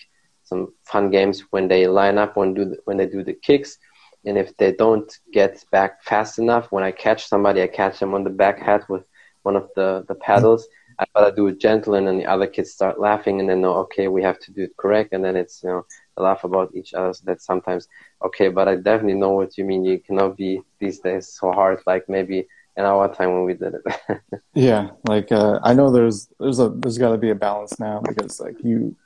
some 0.49 0.73
fun 0.85 1.11
games 1.11 1.45
when 1.51 1.69
they 1.69 1.87
line 1.87 2.19
up 2.19 2.37
when 2.37 2.55
do 2.55 2.65
the, 2.65 2.79
when 2.85 2.97
they 2.97 3.07
do 3.07 3.23
the 3.23 3.35
kicks. 3.35 3.79
And 4.25 4.37
if 4.37 4.57
they 4.57 4.73
don't 4.73 5.11
get 5.33 5.65
back 5.71 6.03
fast 6.03 6.39
enough, 6.39 6.73
when 6.73 6.83
I 6.83 6.91
catch 6.91 7.27
somebody, 7.27 7.63
I 7.63 7.69
catch 7.69 8.01
them 8.01 8.15
on 8.15 8.25
the 8.25 8.31
back 8.31 8.59
head 8.59 8.83
with 8.89 9.05
one 9.43 9.57
of 9.57 9.69
the 9.77 10.05
the 10.09 10.17
paddles. 10.17 10.67
I 10.99 11.05
gotta 11.15 11.35
do 11.35 11.47
it 11.47 11.61
gentle, 11.61 11.95
and 11.95 12.07
then 12.07 12.19
the 12.19 12.27
other 12.27 12.49
kids 12.49 12.73
start 12.73 12.99
laughing, 12.99 13.39
and 13.39 13.49
then 13.49 13.61
know, 13.61 13.75
okay, 13.85 14.09
we 14.09 14.23
have 14.23 14.41
to 14.41 14.53
do 14.53 14.63
it 14.65 14.77
correct, 14.77 15.13
and 15.13 15.25
then 15.25 15.37
it's 15.37 15.63
you 15.63 15.69
know 15.69 15.87
laugh 16.17 16.43
about 16.43 16.75
each 16.75 16.93
other. 16.95 17.13
So 17.13 17.23
that's 17.25 17.47
sometimes 17.47 17.87
okay, 18.27 18.49
but 18.49 18.67
I 18.67 18.75
definitely 18.75 19.15
know 19.15 19.31
what 19.31 19.57
you 19.57 19.65
mean. 19.65 19.85
You 19.85 20.01
cannot 20.01 20.37
be 20.37 20.61
these 20.81 20.99
days 20.99 21.29
so 21.29 21.53
hard, 21.53 21.81
like 21.87 22.09
maybe 22.09 22.49
in 22.77 22.85
our 22.85 23.13
time 23.13 23.33
when 23.33 23.45
we 23.45 23.55
did 23.55 23.75
it. 23.75 24.21
yeah, 24.55 24.91
like 25.07 25.31
uh, 25.31 25.59
I 25.63 25.73
know 25.75 25.91
there's 25.91 26.29
there's 26.41 26.59
a 26.59 26.69
there's 26.69 26.99
got 26.99 27.13
to 27.13 27.19
be 27.19 27.31
a 27.31 27.35
balance 27.35 27.79
now 27.79 28.01
because 28.01 28.41
like 28.41 28.57
you, 28.63 28.97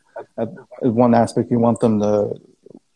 one 0.80 1.14
aspect 1.14 1.50
you 1.50 1.58
want 1.58 1.80
them 1.80 2.00
to 2.00 2.40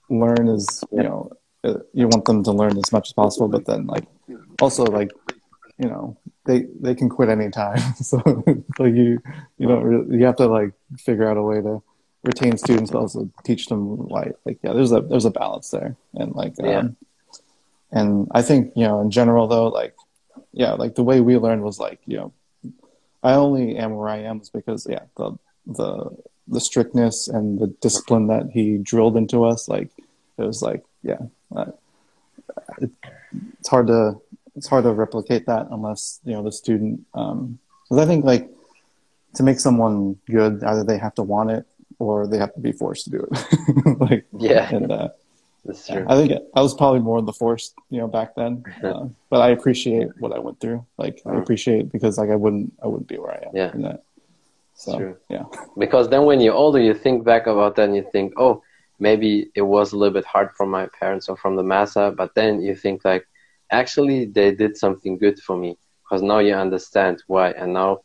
learn 0.09 0.49
is 0.49 0.85
you 0.93 1.03
know 1.03 1.31
uh, 1.65 1.79
you 1.93 2.09
want 2.09 2.25
them 2.25 2.43
to 2.45 2.53
learn 2.53 2.77
as 2.79 2.93
much 2.93 3.09
as 3.09 3.13
possible, 3.13 3.49
but 3.49 3.67
then 3.67 3.87
like 3.87 4.05
also 4.61 4.85
like 4.85 5.11
you 5.79 5.89
know 5.89 6.17
they 6.45 6.67
they 6.81 6.95
can 6.95 7.09
quit 7.09 7.29
anytime, 7.29 7.79
so 8.01 8.19
like 8.79 8.95
you 8.95 9.21
you 9.59 9.69
don't 9.69 9.85
really, 9.85 10.19
you 10.19 10.25
have 10.25 10.37
to 10.37 10.47
like 10.47 10.73
figure 10.99 11.29
out 11.29 11.37
a 11.37 11.43
way 11.43 11.61
to 11.61 11.83
retain 12.27 12.57
students, 12.57 12.91
but 12.91 12.99
also 12.99 13.31
teach 13.45 13.67
them 13.67 14.09
why. 14.09 14.33
Like, 14.45 14.59
yeah, 14.63 14.73
there's 14.73 14.93
a 14.93 15.01
there's 15.01 15.25
a 15.25 15.31
balance 15.31 15.71
there, 15.71 15.97
and 16.15 16.35
like, 16.35 16.55
yeah. 16.59 16.79
Um, 16.79 16.97
and 17.93 18.29
I 18.33 18.43
think 18.43 18.73
you 18.77 18.85
know, 18.85 19.01
in 19.01 19.11
general 19.11 19.47
though, 19.47 19.69
like, 19.69 19.95
yeah, 20.53 20.73
like 20.73 20.97
the 20.97 21.05
way 21.05 21.21
we 21.21 21.37
learned 21.37 21.63
was 21.63 21.79
like, 21.79 22.01
you 22.05 22.17
know, 22.17 22.33
I 23.23 23.35
only 23.35 23.77
am 23.77 23.95
where 23.95 24.09
I 24.09 24.19
am 24.19 24.41
is 24.41 24.51
because 24.51 24.87
yeah, 24.89 25.05
the 25.17 25.39
the 25.67 26.11
the 26.49 26.61
strictness 26.61 27.29
and 27.29 27.59
the 27.59 27.69
discipline 27.81 28.29
that 28.29 28.51
he 28.53 28.79
drilled 28.79 29.17
into 29.17 29.45
us, 29.45 29.69
like, 29.69 29.91
it 30.39 30.43
was 30.43 30.63
like, 30.63 30.85
yeah, 31.03 31.19
uh, 31.55 31.67
it's 32.79 33.69
hard 33.69 33.87
to 33.89 34.21
it's 34.57 34.67
hard 34.67 34.85
to 34.85 34.93
replicate 34.93 35.47
that 35.47 35.69
unless 35.71 36.21
you 36.25 36.33
know 36.33 36.43
the 36.43 36.53
student. 36.53 37.05
Um, 37.15 37.59
because 37.85 38.03
I 38.03 38.07
think 38.07 38.25
like 38.25 38.51
to 39.35 39.43
make 39.43 39.61
someone 39.61 40.19
good, 40.29 40.65
either 40.65 40.83
they 40.83 40.99
have 40.99 41.15
to 41.17 41.23
want 41.23 41.51
it 41.51 41.67
or 41.99 42.27
they 42.27 42.39
have 42.39 42.55
to 42.55 42.61
be 42.61 42.73
forced 42.73 43.05
to 43.05 43.11
do 43.11 43.29
it. 43.31 44.01
like 44.01 44.27
yeah, 44.39 44.75
and 44.75 44.91
uh, 44.91 45.09
that's 45.65 45.87
true. 45.87 46.05
I 46.09 46.17
think 46.17 46.33
I 46.55 46.63
was 46.63 46.75
probably 46.75 47.01
more 47.01 47.21
the 47.23 47.33
forced, 47.33 47.75
you 47.91 47.99
know, 47.99 48.09
back 48.09 48.35
then. 48.35 48.65
Uh, 48.83 49.09
but 49.31 49.41
I 49.41 49.49
appreciate 49.49 50.09
what 50.21 50.33
I 50.33 50.39
went 50.39 50.61
through. 50.61 50.85
Like 50.97 51.21
I 51.27 51.31
mm. 51.31 51.43
appreciate 51.43 51.91
because 51.91 52.19
like 52.19 52.31
I 52.31 52.37
wouldn't 52.37 52.73
I 52.83 52.87
wouldn't 52.87 53.09
be 53.09 53.19
where 53.19 53.33
I 53.33 53.49
am. 53.49 53.57
Yeah. 53.83 53.97
So 54.77 54.99
true. 54.99 55.17
yeah. 55.29 55.45
Because 55.79 56.09
then 56.09 56.25
when 56.25 56.41
you're 56.41 56.55
older, 56.55 56.79
you 56.81 56.95
think 56.95 57.25
back 57.25 57.47
about 57.47 57.77
that 57.77 57.87
and 57.87 57.97
you 57.97 58.07
think, 58.13 58.35
oh, 58.37 58.63
maybe 58.99 59.51
it 59.55 59.63
was 59.63 59.93
a 59.93 59.97
little 59.97 60.15
bit 60.15 60.25
hard 60.25 60.53
from 60.53 60.71
my 60.71 60.87
parents 60.99 61.29
or 61.29 61.37
from 61.37 61.57
the 61.57 61.63
massa, 61.63 62.15
but 62.17 62.35
then 62.35 62.61
you 62.61 62.75
think 62.75 63.05
like, 63.05 63.27
actually 63.71 64.27
they 64.27 64.55
did 64.55 64.77
something 64.77 65.19
good 65.19 65.39
for 65.41 65.57
me 65.57 65.77
because 66.05 66.23
now 66.23 66.39
you 66.39 66.55
understand 66.55 67.23
why, 67.27 67.51
and 67.51 67.73
now 67.73 68.01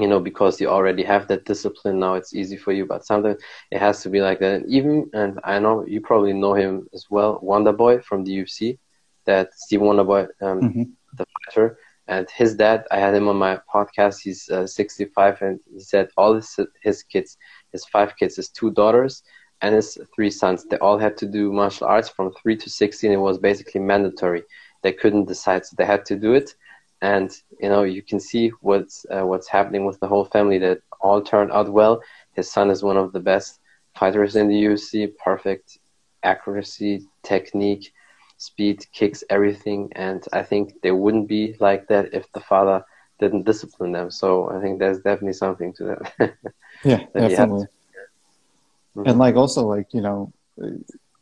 you 0.00 0.08
know, 0.08 0.18
because 0.18 0.58
you 0.60 0.68
already 0.68 1.02
have 1.02 1.28
that 1.28 1.44
discipline 1.44 1.98
now, 1.98 2.14
it's 2.14 2.34
easy 2.34 2.56
for 2.56 2.72
you. 2.72 2.86
But 2.86 3.04
sometimes 3.04 3.42
it 3.70 3.78
has 3.78 4.02
to 4.02 4.08
be 4.08 4.22
like 4.22 4.38
that. 4.40 4.54
And 4.54 4.66
even, 4.72 5.10
and 5.12 5.38
I 5.44 5.58
know 5.58 5.84
you 5.86 6.00
probably 6.00 6.32
know 6.32 6.54
him 6.54 6.88
as 6.94 7.06
well, 7.10 7.38
Wonder 7.42 7.74
Boy 7.74 8.00
from 8.00 8.24
the 8.24 8.32
UFC, 8.38 8.78
that 9.26 9.52
Steve 9.52 9.82
Wonder 9.82 10.04
Boy, 10.04 10.22
um, 10.40 10.60
mm-hmm. 10.62 10.82
the 11.18 11.26
fighter. 11.44 11.78
And 12.10 12.28
his 12.30 12.56
dad, 12.56 12.84
I 12.90 12.98
had 12.98 13.14
him 13.14 13.28
on 13.28 13.36
my 13.38 13.60
podcast. 13.74 14.20
He's 14.22 14.50
uh, 14.50 14.66
65, 14.66 15.42
and 15.42 15.60
he 15.72 15.80
said 15.80 16.10
all 16.18 16.34
his 16.34 16.58
his 16.82 17.02
kids, 17.04 17.38
his 17.72 17.84
five 17.86 18.16
kids, 18.18 18.36
his 18.36 18.50
two 18.50 18.70
daughters, 18.72 19.22
and 19.62 19.74
his 19.74 19.98
three 20.14 20.30
sons, 20.30 20.66
they 20.66 20.78
all 20.78 20.98
had 20.98 21.16
to 21.18 21.26
do 21.26 21.52
martial 21.52 21.86
arts 21.86 22.08
from 22.08 22.32
three 22.32 22.56
to 22.56 22.68
16. 22.68 23.12
It 23.12 23.16
was 23.16 23.38
basically 23.38 23.80
mandatory. 23.80 24.42
They 24.82 24.92
couldn't 24.92 25.28
decide, 25.28 25.64
so 25.66 25.76
they 25.78 25.86
had 25.86 26.04
to 26.06 26.16
do 26.16 26.34
it 26.34 26.54
and 27.02 27.30
you 27.60 27.68
know 27.68 27.82
you 27.82 28.02
can 28.02 28.20
see 28.20 28.48
what's 28.60 29.06
uh, 29.10 29.26
what's 29.26 29.48
happening 29.48 29.86
with 29.86 29.98
the 30.00 30.08
whole 30.08 30.24
family 30.26 30.58
that 30.58 30.80
all 31.00 31.22
turned 31.22 31.52
out 31.52 31.72
well. 31.72 32.00
His 32.34 32.50
son 32.50 32.70
is 32.70 32.82
one 32.82 32.96
of 32.96 33.12
the 33.12 33.20
best 33.20 33.60
fighters 33.94 34.36
in 34.36 34.48
the 34.48 34.64
UFC, 34.64 35.10
perfect 35.16 35.78
accuracy, 36.22 37.06
technique, 37.22 37.92
speed, 38.40 38.86
kicks, 38.92 39.22
everything, 39.28 39.92
and 39.92 40.24
I 40.32 40.42
think 40.42 40.80
they 40.82 40.92
wouldn't 40.92 41.28
be 41.28 41.56
like 41.60 41.88
that 41.88 42.14
if 42.14 42.30
the 42.32 42.40
father 42.40 42.84
didn't 43.18 43.44
discipline 43.44 43.92
them. 43.92 44.10
So 44.10 44.50
I 44.50 44.60
think 44.60 44.78
there's 44.78 44.98
definitely 44.98 45.34
something 45.34 45.72
to 45.74 45.84
that. 45.84 46.02
yeah, 46.84 47.04
that 47.12 47.28
definitely. 47.28 47.66
Mm-hmm. 48.96 49.08
And 49.08 49.18
like 49.18 49.36
also 49.36 49.66
like 49.66 49.92
you 49.92 50.00
know, 50.00 50.32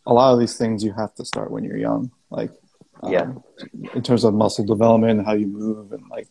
a 0.07 0.13
lot 0.13 0.33
of 0.33 0.39
these 0.39 0.57
things 0.57 0.85
you 0.85 0.93
have 0.93 1.15
to 1.17 1.25
start 1.25 1.51
when 1.51 1.65
you're 1.65 1.77
young. 1.77 2.11
Like 2.31 2.53
yeah 3.07 3.23
um, 3.23 3.45
in 3.95 4.03
terms 4.03 4.25
of 4.25 4.35
muscle 4.35 4.65
development 4.65 5.25
how 5.25 5.33
you 5.33 5.47
move 5.47 5.93
and 5.93 6.09
like 6.11 6.29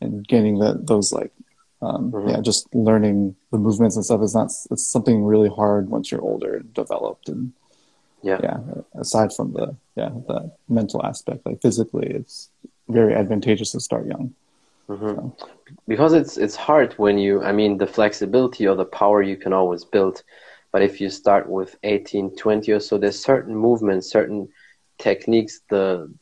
and 0.00 0.26
gaining 0.26 0.58
that 0.58 0.86
those 0.86 1.12
like 1.12 1.32
um, 1.82 2.10
mm-hmm. 2.10 2.28
yeah 2.28 2.40
just 2.40 2.72
learning 2.74 3.36
the 3.52 3.58
movements 3.58 3.96
and 3.96 4.04
stuff 4.04 4.22
is 4.22 4.34
not 4.34 4.50
it's 4.70 4.86
something 4.86 5.24
really 5.24 5.48
hard 5.48 5.88
once 5.88 6.10
you're 6.10 6.22
older 6.22 6.56
and 6.56 6.72
developed 6.72 7.28
and 7.28 7.52
yeah 8.22 8.38
yeah 8.42 8.58
aside 8.94 9.32
from 9.32 9.52
the 9.52 9.76
yeah 9.96 10.10
the 10.28 10.52
mental 10.68 11.04
aspect 11.04 11.44
like 11.46 11.60
physically 11.60 12.06
it's 12.06 12.50
very 12.88 13.14
advantageous 13.14 13.72
to 13.72 13.80
start 13.80 14.06
young 14.06 14.32
mm-hmm. 14.88 15.06
so. 15.06 15.36
because 15.88 16.12
it's 16.12 16.36
it's 16.36 16.54
hard 16.54 16.92
when 16.94 17.18
you 17.18 17.42
i 17.42 17.52
mean 17.52 17.78
the 17.78 17.86
flexibility 17.86 18.66
or 18.66 18.76
the 18.76 18.84
power 18.84 19.22
you 19.22 19.36
can 19.36 19.52
always 19.52 19.84
build 19.84 20.22
but 20.72 20.82
if 20.82 21.00
you 21.00 21.08
start 21.08 21.48
with 21.48 21.76
18 21.82 22.36
20 22.36 22.72
or 22.72 22.80
so 22.80 22.98
there's 22.98 23.18
certain 23.18 23.56
movements 23.56 24.10
certain 24.10 24.48
techniques 24.98 25.60
the 25.70 26.12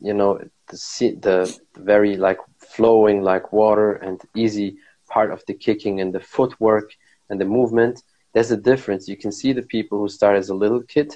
you 0.00 0.14
know 0.14 0.38
the 0.68 1.18
the 1.20 1.58
very 1.76 2.16
like 2.16 2.38
flowing 2.58 3.22
like 3.22 3.52
water 3.52 3.92
and 3.92 4.22
easy 4.34 4.76
part 5.08 5.30
of 5.30 5.42
the 5.46 5.54
kicking 5.54 6.00
and 6.00 6.14
the 6.14 6.20
footwork 6.20 6.90
and 7.28 7.40
the 7.40 7.44
movement 7.44 8.02
there's 8.32 8.50
a 8.50 8.56
difference 8.56 9.08
you 9.08 9.16
can 9.16 9.30
see 9.30 9.52
the 9.52 9.62
people 9.62 9.98
who 9.98 10.08
start 10.08 10.36
as 10.36 10.48
a 10.48 10.54
little 10.54 10.82
kid 10.82 11.14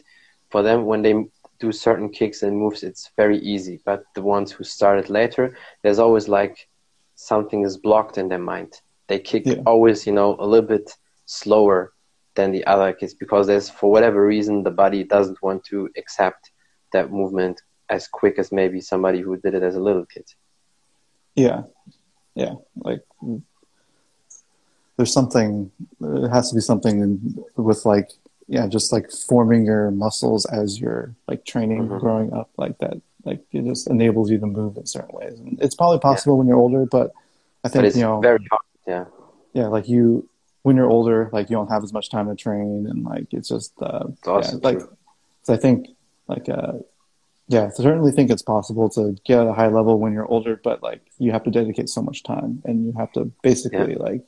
for 0.50 0.62
them 0.62 0.84
when 0.84 1.02
they 1.02 1.14
do 1.60 1.72
certain 1.72 2.08
kicks 2.08 2.42
and 2.42 2.56
moves 2.56 2.82
it's 2.82 3.10
very 3.16 3.38
easy 3.38 3.80
but 3.84 4.04
the 4.14 4.22
ones 4.22 4.52
who 4.52 4.64
started 4.64 5.10
later 5.10 5.56
there's 5.82 5.98
always 5.98 6.28
like 6.28 6.68
something 7.16 7.64
is 7.64 7.76
blocked 7.76 8.18
in 8.18 8.28
their 8.28 8.38
mind 8.38 8.80
they 9.08 9.18
kick 9.18 9.44
yeah. 9.46 9.54
always 9.66 10.06
you 10.06 10.12
know 10.12 10.36
a 10.38 10.46
little 10.46 10.68
bit 10.68 10.90
slower 11.26 11.92
than 12.34 12.52
the 12.52 12.64
other 12.66 12.92
kids 12.92 13.14
because 13.14 13.46
there's 13.46 13.68
for 13.68 13.90
whatever 13.90 14.24
reason 14.24 14.62
the 14.62 14.70
body 14.70 15.02
doesn't 15.02 15.42
want 15.42 15.64
to 15.64 15.90
accept 15.96 16.52
that 16.92 17.10
movement 17.10 17.60
as 17.88 18.06
quick 18.06 18.38
as 18.38 18.52
maybe 18.52 18.80
somebody 18.80 19.20
who 19.20 19.36
did 19.36 19.54
it 19.54 19.62
as 19.62 19.74
a 19.74 19.80
little 19.80 20.06
kid. 20.06 20.26
Yeah, 21.34 21.62
yeah. 22.34 22.54
Like 22.76 23.02
there's 24.96 25.12
something. 25.12 25.70
It 26.00 26.28
has 26.28 26.50
to 26.50 26.54
be 26.54 26.60
something 26.60 27.00
in, 27.00 27.44
with 27.56 27.84
like 27.84 28.10
yeah, 28.48 28.66
just 28.66 28.92
like 28.92 29.10
forming 29.10 29.64
your 29.64 29.90
muscles 29.90 30.44
as 30.46 30.80
you're 30.80 31.14
like 31.28 31.44
training, 31.44 31.82
mm-hmm. 31.88 31.98
growing 31.98 32.32
up 32.32 32.50
like 32.56 32.78
that. 32.78 33.00
Like 33.24 33.40
it 33.52 33.64
just 33.64 33.88
enables 33.88 34.30
you 34.30 34.38
to 34.38 34.46
move 34.46 34.76
in 34.76 34.86
certain 34.86 35.14
ways. 35.14 35.38
And 35.38 35.60
it's 35.60 35.74
probably 35.74 35.98
possible 35.98 36.34
yeah. 36.34 36.38
when 36.38 36.48
you're 36.48 36.58
older, 36.58 36.86
but 36.86 37.12
I 37.64 37.68
think 37.68 37.94
you 37.94 38.02
know 38.02 38.20
very 38.20 38.44
hard. 38.50 38.62
Yeah. 38.86 39.04
Yeah, 39.52 39.66
like 39.66 39.88
you 39.88 40.28
when 40.62 40.76
you're 40.76 40.90
older, 40.90 41.30
like 41.32 41.50
you 41.50 41.56
don't 41.56 41.68
have 41.68 41.84
as 41.84 41.92
much 41.92 42.10
time 42.10 42.28
to 42.28 42.34
train, 42.34 42.86
and 42.88 43.04
like 43.04 43.26
it's 43.32 43.48
just 43.48 43.72
uh, 43.80 44.04
it's 44.08 44.52
yeah, 44.52 44.58
like 44.62 44.80
so 45.42 45.54
I 45.54 45.56
think 45.56 45.88
like 46.28 46.48
uh 46.48 46.74
yeah 47.48 47.64
i 47.64 47.70
certainly 47.70 48.12
think 48.12 48.30
it's 48.30 48.42
possible 48.42 48.88
to 48.88 49.16
get 49.24 49.40
at 49.40 49.46
a 49.46 49.52
high 49.52 49.68
level 49.68 49.98
when 49.98 50.12
you're 50.12 50.26
older 50.26 50.60
but 50.62 50.82
like 50.82 51.00
you 51.18 51.32
have 51.32 51.42
to 51.42 51.50
dedicate 51.50 51.88
so 51.88 52.02
much 52.02 52.22
time 52.22 52.62
and 52.64 52.86
you 52.86 52.92
have 52.92 53.10
to 53.12 53.24
basically 53.42 53.92
yeah. 53.92 53.98
like 53.98 54.22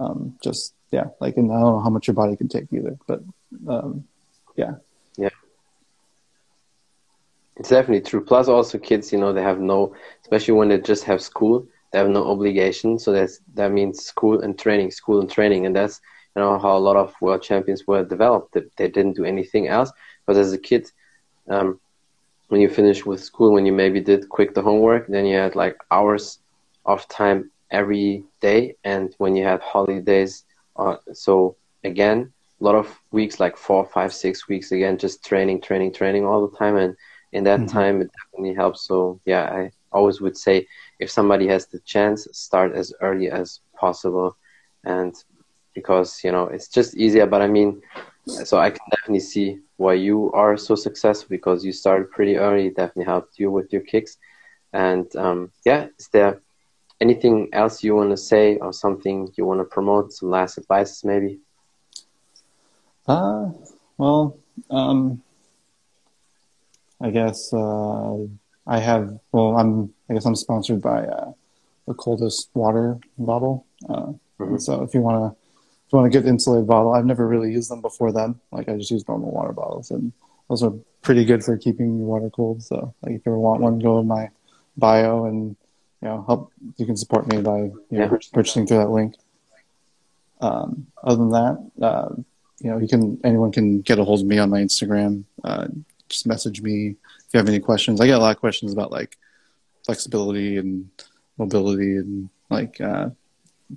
um 0.00 0.36
just 0.42 0.74
yeah 0.90 1.04
like 1.20 1.36
and 1.36 1.52
i 1.52 1.60
don't 1.60 1.74
know 1.74 1.80
how 1.80 1.90
much 1.90 2.06
your 2.06 2.14
body 2.14 2.34
can 2.34 2.48
take 2.48 2.66
either 2.72 2.98
but 3.06 3.22
um 3.68 4.04
yeah. 4.56 4.74
Yeah. 5.16 5.30
It's 7.56 7.70
definitely 7.70 8.02
true. 8.02 8.24
Plus 8.24 8.48
also 8.48 8.78
kids 8.78 9.12
you 9.12 9.18
know 9.18 9.32
they 9.32 9.42
have 9.42 9.60
no 9.60 9.94
especially 10.22 10.54
when 10.54 10.68
they 10.68 10.78
just 10.78 11.04
have 11.04 11.22
school 11.22 11.66
they 11.92 11.98
have 11.98 12.08
no 12.08 12.26
obligation. 12.30 12.98
So 12.98 13.12
that's 13.12 13.40
that 13.54 13.72
means 13.72 14.04
school 14.04 14.40
and 14.40 14.58
training 14.58 14.90
school 14.90 15.20
and 15.20 15.30
training. 15.30 15.66
And 15.66 15.74
that's 15.74 16.00
you 16.34 16.42
know 16.42 16.58
how 16.58 16.76
a 16.76 16.84
lot 16.88 16.96
of 16.96 17.14
world 17.20 17.42
champions 17.42 17.86
were 17.86 18.04
developed. 18.04 18.54
They, 18.54 18.62
they 18.76 18.88
didn't 18.88 19.16
do 19.16 19.24
anything 19.24 19.68
else. 19.68 19.92
But 20.26 20.36
as 20.36 20.52
a 20.52 20.58
kid 20.58 20.90
um, 21.48 21.80
when 22.48 22.60
you 22.60 22.68
finish 22.68 23.04
with 23.04 23.22
school, 23.22 23.52
when 23.52 23.66
you 23.66 23.72
maybe 23.72 24.00
did 24.00 24.28
quick 24.28 24.54
the 24.54 24.62
homework, 24.62 25.06
then 25.08 25.26
you 25.26 25.36
had 25.36 25.56
like 25.56 25.76
hours 25.90 26.38
of 26.84 27.06
time 27.08 27.50
every 27.70 28.24
day, 28.40 28.76
and 28.84 29.14
when 29.18 29.34
you 29.36 29.44
had 29.44 29.60
holidays, 29.60 30.44
uh, 30.76 30.96
so 31.12 31.56
again, 31.84 32.32
a 32.60 32.64
lot 32.64 32.74
of 32.74 32.98
weeks, 33.10 33.38
like 33.38 33.56
four, 33.56 33.84
five, 33.84 34.12
six 34.12 34.48
weeks, 34.48 34.72
again, 34.72 34.98
just 34.98 35.24
training, 35.24 35.60
training, 35.60 35.92
training 35.92 36.24
all 36.24 36.46
the 36.46 36.56
time, 36.56 36.76
and 36.76 36.96
in 37.32 37.44
that 37.44 37.60
mm-hmm. 37.60 37.68
time, 37.68 38.00
it 38.00 38.10
definitely 38.18 38.54
helps. 38.54 38.82
So 38.86 39.20
yeah, 39.24 39.44
I 39.44 39.70
always 39.92 40.20
would 40.20 40.36
say 40.36 40.66
if 40.98 41.10
somebody 41.10 41.46
has 41.48 41.66
the 41.66 41.80
chance, 41.80 42.26
start 42.32 42.74
as 42.74 42.92
early 43.00 43.30
as 43.30 43.60
possible, 43.74 44.36
and 44.84 45.14
because 45.74 46.24
you 46.24 46.32
know 46.32 46.44
it's 46.44 46.68
just 46.68 46.96
easier. 46.96 47.26
But 47.26 47.42
I 47.42 47.46
mean, 47.46 47.82
so 48.26 48.58
I 48.58 48.70
can 48.70 48.86
definitely 48.90 49.20
see 49.20 49.60
why 49.76 49.94
you 49.94 50.32
are 50.32 50.56
so 50.56 50.74
successful 50.74 51.28
because 51.28 51.64
you 51.64 51.72
started 51.72 52.10
pretty 52.10 52.36
early. 52.36 52.68
It 52.68 52.76
definitely 52.76 53.04
helped 53.04 53.38
you 53.38 53.50
with 53.50 53.72
your 53.72 53.82
kicks. 53.82 54.16
And 54.72 55.14
um, 55.16 55.52
yeah, 55.64 55.88
is 55.98 56.08
there 56.08 56.40
anything 57.00 57.48
else 57.52 57.84
you 57.84 57.94
want 57.94 58.10
to 58.10 58.16
say 58.16 58.56
or 58.56 58.72
something 58.72 59.30
you 59.36 59.44
want 59.44 59.60
to 59.60 59.64
promote? 59.64 60.12
Some 60.12 60.30
last 60.30 60.58
advice, 60.58 61.04
maybe? 61.04 61.40
Uh, 63.06 63.50
well, 63.98 64.38
um, 64.70 65.22
I 67.00 67.10
guess 67.10 67.52
uh, 67.52 68.16
I 68.66 68.78
have. 68.78 69.18
Well, 69.32 69.56
I'm. 69.56 69.92
I 70.08 70.14
guess 70.14 70.24
I'm 70.24 70.36
sponsored 70.36 70.80
by 70.82 71.04
uh, 71.04 71.32
the 71.86 71.94
coldest 71.94 72.50
water 72.54 72.98
bottle. 73.18 73.66
Uh, 73.88 74.12
mm-hmm. 74.40 74.58
So 74.58 74.82
if 74.82 74.94
you 74.94 75.00
want 75.00 75.32
to, 75.32 75.38
if 75.86 75.92
you 75.92 75.98
want 75.98 76.12
to 76.12 76.18
get 76.18 76.28
insulated 76.28 76.66
bottle, 76.66 76.94
I've 76.94 77.06
never 77.06 77.26
really 77.26 77.52
used 77.52 77.70
them 77.70 77.80
before. 77.80 78.12
Then, 78.12 78.40
like 78.50 78.68
I 78.68 78.76
just 78.76 78.90
use 78.90 79.06
normal 79.06 79.30
water 79.30 79.52
bottles, 79.52 79.90
and 79.90 80.12
those 80.48 80.62
are 80.62 80.72
pretty 81.02 81.24
good 81.24 81.44
for 81.44 81.56
keeping 81.56 81.98
your 81.98 82.06
water 82.06 82.30
cold. 82.30 82.62
So, 82.62 82.94
like 83.02 83.14
if 83.14 83.26
you 83.26 83.32
ever 83.32 83.38
want 83.38 83.60
one, 83.60 83.78
go 83.78 84.00
in 84.00 84.08
my 84.08 84.30
bio 84.76 85.26
and 85.26 85.56
you 86.02 86.08
know 86.08 86.24
help. 86.26 86.52
You 86.76 86.86
can 86.86 86.96
support 86.96 87.26
me 87.28 87.40
by 87.40 87.58
you 87.58 87.72
know, 87.90 88.10
yeah. 88.10 88.18
purchasing 88.32 88.66
through 88.66 88.78
that 88.78 88.90
link. 88.90 89.14
Um, 90.40 90.88
other 91.02 91.16
than 91.16 91.30
that, 91.30 91.70
uh, 91.80 92.08
you 92.60 92.70
know, 92.70 92.78
you 92.78 92.88
can 92.88 93.20
anyone 93.24 93.52
can 93.52 93.80
get 93.80 93.98
a 93.98 94.04
hold 94.04 94.20
of 94.20 94.26
me 94.26 94.38
on 94.38 94.50
my 94.50 94.60
Instagram. 94.60 95.24
Uh, 95.44 95.68
just 96.08 96.26
message 96.26 96.62
me 96.62 96.96
if 97.26 97.34
you 97.34 97.38
have 97.38 97.48
any 97.48 97.60
questions. 97.60 98.00
I 98.00 98.06
get 98.06 98.18
a 98.18 98.18
lot 98.18 98.34
of 98.34 98.40
questions 98.40 98.72
about 98.72 98.92
like 98.92 99.16
flexibility 99.84 100.56
and 100.56 100.88
mobility 101.36 101.96
and 101.96 102.28
like 102.50 102.80
uh, 102.80 103.10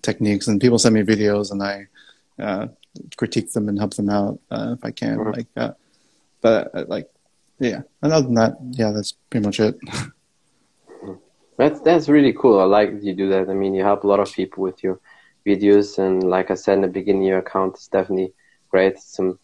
techniques, 0.01 0.47
and 0.47 0.61
people 0.61 0.79
send 0.79 0.95
me 0.95 1.01
videos, 1.01 1.51
and 1.51 1.61
I 1.61 1.87
uh, 2.39 2.67
critique 3.17 3.51
them 3.51 3.69
and 3.69 3.77
help 3.77 3.93
them 3.95 4.09
out 4.09 4.39
uh, 4.51 4.75
if 4.77 4.85
I 4.85 4.91
can. 4.91 5.17
Mm-hmm. 5.17 5.31
Like, 5.31 5.47
uh, 5.57 5.73
but 6.41 6.73
uh, 6.73 6.85
like, 6.87 7.09
yeah. 7.59 7.81
And 8.01 8.13
other 8.13 8.25
than 8.25 8.35
that, 8.35 8.57
yeah, 8.71 8.91
that's 8.91 9.13
pretty 9.29 9.45
much 9.45 9.59
it. 9.59 9.77
That's 11.57 11.81
that's 11.81 12.07
really 12.07 12.31
cool. 12.31 12.57
I 12.57 12.63
like 12.63 12.89
you 13.01 13.13
do 13.13 13.27
that. 13.31 13.49
I 13.49 13.53
mean, 13.53 13.75
you 13.75 13.83
help 13.83 14.05
a 14.05 14.07
lot 14.07 14.21
of 14.21 14.31
people 14.31 14.63
with 14.63 14.81
your 14.81 14.97
videos, 15.45 15.99
and 15.99 16.23
like 16.23 16.51
I 16.51 16.53
said 16.53 16.75
in 16.75 16.83
the 16.83 16.87
beginning, 16.87 17.23
your 17.23 17.39
account 17.39 17.77
is 17.77 17.89
definitely 17.89 18.31
great. 18.69 18.99
Some 18.99 19.39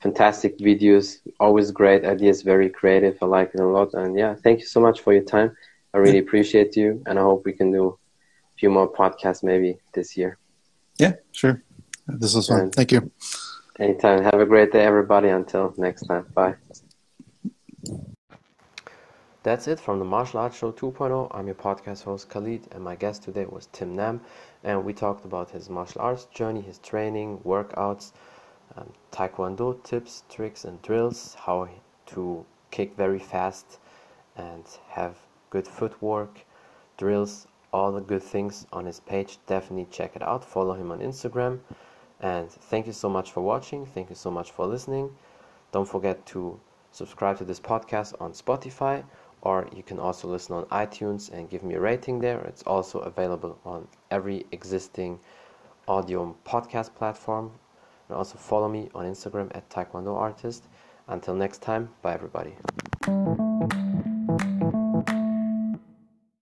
fantastic 0.00 0.58
videos, 0.58 1.18
always 1.40 1.70
great 1.70 2.04
ideas, 2.04 2.42
very 2.42 2.68
creative. 2.68 3.16
I 3.22 3.26
like 3.26 3.50
it 3.54 3.60
a 3.60 3.66
lot. 3.66 3.94
And 3.94 4.18
yeah, 4.18 4.34
thank 4.34 4.60
you 4.60 4.66
so 4.66 4.80
much 4.80 5.00
for 5.00 5.12
your 5.12 5.24
time. 5.24 5.56
I 5.94 5.98
really 5.98 6.18
appreciate 6.18 6.76
you, 6.76 7.02
and 7.06 7.18
I 7.18 7.22
hope 7.22 7.44
we 7.44 7.52
can 7.52 7.70
do 7.70 7.88
a 7.88 8.58
few 8.58 8.68
more 8.68 8.92
podcasts 8.92 9.42
maybe 9.44 9.78
this 9.92 10.16
year. 10.16 10.38
Yeah, 10.98 11.14
sure. 11.32 11.62
This 12.06 12.34
was 12.34 12.48
fun. 12.48 12.60
And 12.60 12.74
thank 12.74 12.92
you. 12.92 13.10
Anytime. 13.78 14.22
Have 14.22 14.40
a 14.40 14.46
great 14.46 14.72
day, 14.72 14.84
everybody. 14.84 15.28
Until 15.28 15.72
next 15.76 16.02
time. 16.02 16.26
Bye. 16.34 16.56
That's 19.44 19.68
it 19.68 19.78
from 19.78 19.98
the 19.98 20.04
Martial 20.04 20.40
Arts 20.40 20.56
Show 20.56 20.72
2.0. 20.72 21.28
I'm 21.30 21.46
your 21.46 21.54
podcast 21.54 22.02
host 22.02 22.30
Khalid, 22.30 22.66
and 22.72 22.82
my 22.82 22.96
guest 22.96 23.22
today 23.22 23.44
was 23.44 23.68
Tim 23.72 23.94
Nam, 23.94 24.20
and 24.64 24.84
we 24.84 24.94
talked 24.94 25.24
about 25.26 25.50
his 25.50 25.68
martial 25.68 26.00
arts 26.00 26.24
journey, 26.26 26.62
his 26.62 26.78
training, 26.78 27.38
workouts, 27.44 28.12
um, 28.76 28.92
taekwondo 29.12 29.82
tips, 29.82 30.24
tricks, 30.28 30.64
and 30.64 30.80
drills, 30.82 31.34
how 31.34 31.68
to 32.06 32.44
kick 32.70 32.96
very 32.96 33.18
fast 33.18 33.78
and 34.36 34.64
have 34.88 35.16
good 35.50 35.66
footwork, 35.66 36.44
drills, 36.96 37.46
all 37.72 37.92
the 37.92 38.00
good 38.00 38.22
things 38.22 38.66
on 38.72 38.84
his 38.86 39.00
page. 39.00 39.38
Definitely 39.46 39.86
check 39.90 40.16
it 40.16 40.22
out. 40.22 40.44
Follow 40.44 40.74
him 40.74 40.90
on 40.90 41.00
Instagram. 41.00 41.60
And 42.20 42.50
thank 42.50 42.86
you 42.86 42.92
so 42.92 43.08
much 43.08 43.32
for 43.32 43.40
watching. 43.40 43.86
Thank 43.86 44.10
you 44.10 44.16
so 44.16 44.30
much 44.30 44.52
for 44.52 44.66
listening. 44.66 45.10
Don't 45.72 45.88
forget 45.88 46.24
to 46.26 46.58
subscribe 46.92 47.38
to 47.38 47.44
this 47.44 47.60
podcast 47.60 48.14
on 48.20 48.32
Spotify 48.32 49.04
or 49.42 49.68
you 49.76 49.82
can 49.82 49.98
also 49.98 50.26
listen 50.28 50.54
on 50.56 50.64
iTunes 50.66 51.30
and 51.32 51.50
give 51.50 51.62
me 51.62 51.74
a 51.74 51.80
rating 51.80 52.18
there. 52.18 52.40
It's 52.40 52.62
also 52.62 53.00
available 53.00 53.58
on 53.64 53.86
every 54.10 54.46
existing 54.52 55.20
audio 55.86 56.34
podcast 56.46 56.94
platform 56.94 57.52
and 58.08 58.16
also 58.16 58.36
follow 58.38 58.68
me 58.68 58.88
on 58.94 59.06
Instagram 59.06 59.50
at 59.56 59.68
Taekwondo 59.70 60.16
Artist. 60.16 60.64
Until 61.08 61.34
next 61.34 61.62
time, 61.62 61.90
bye 62.02 62.14
everybody. 62.14 62.54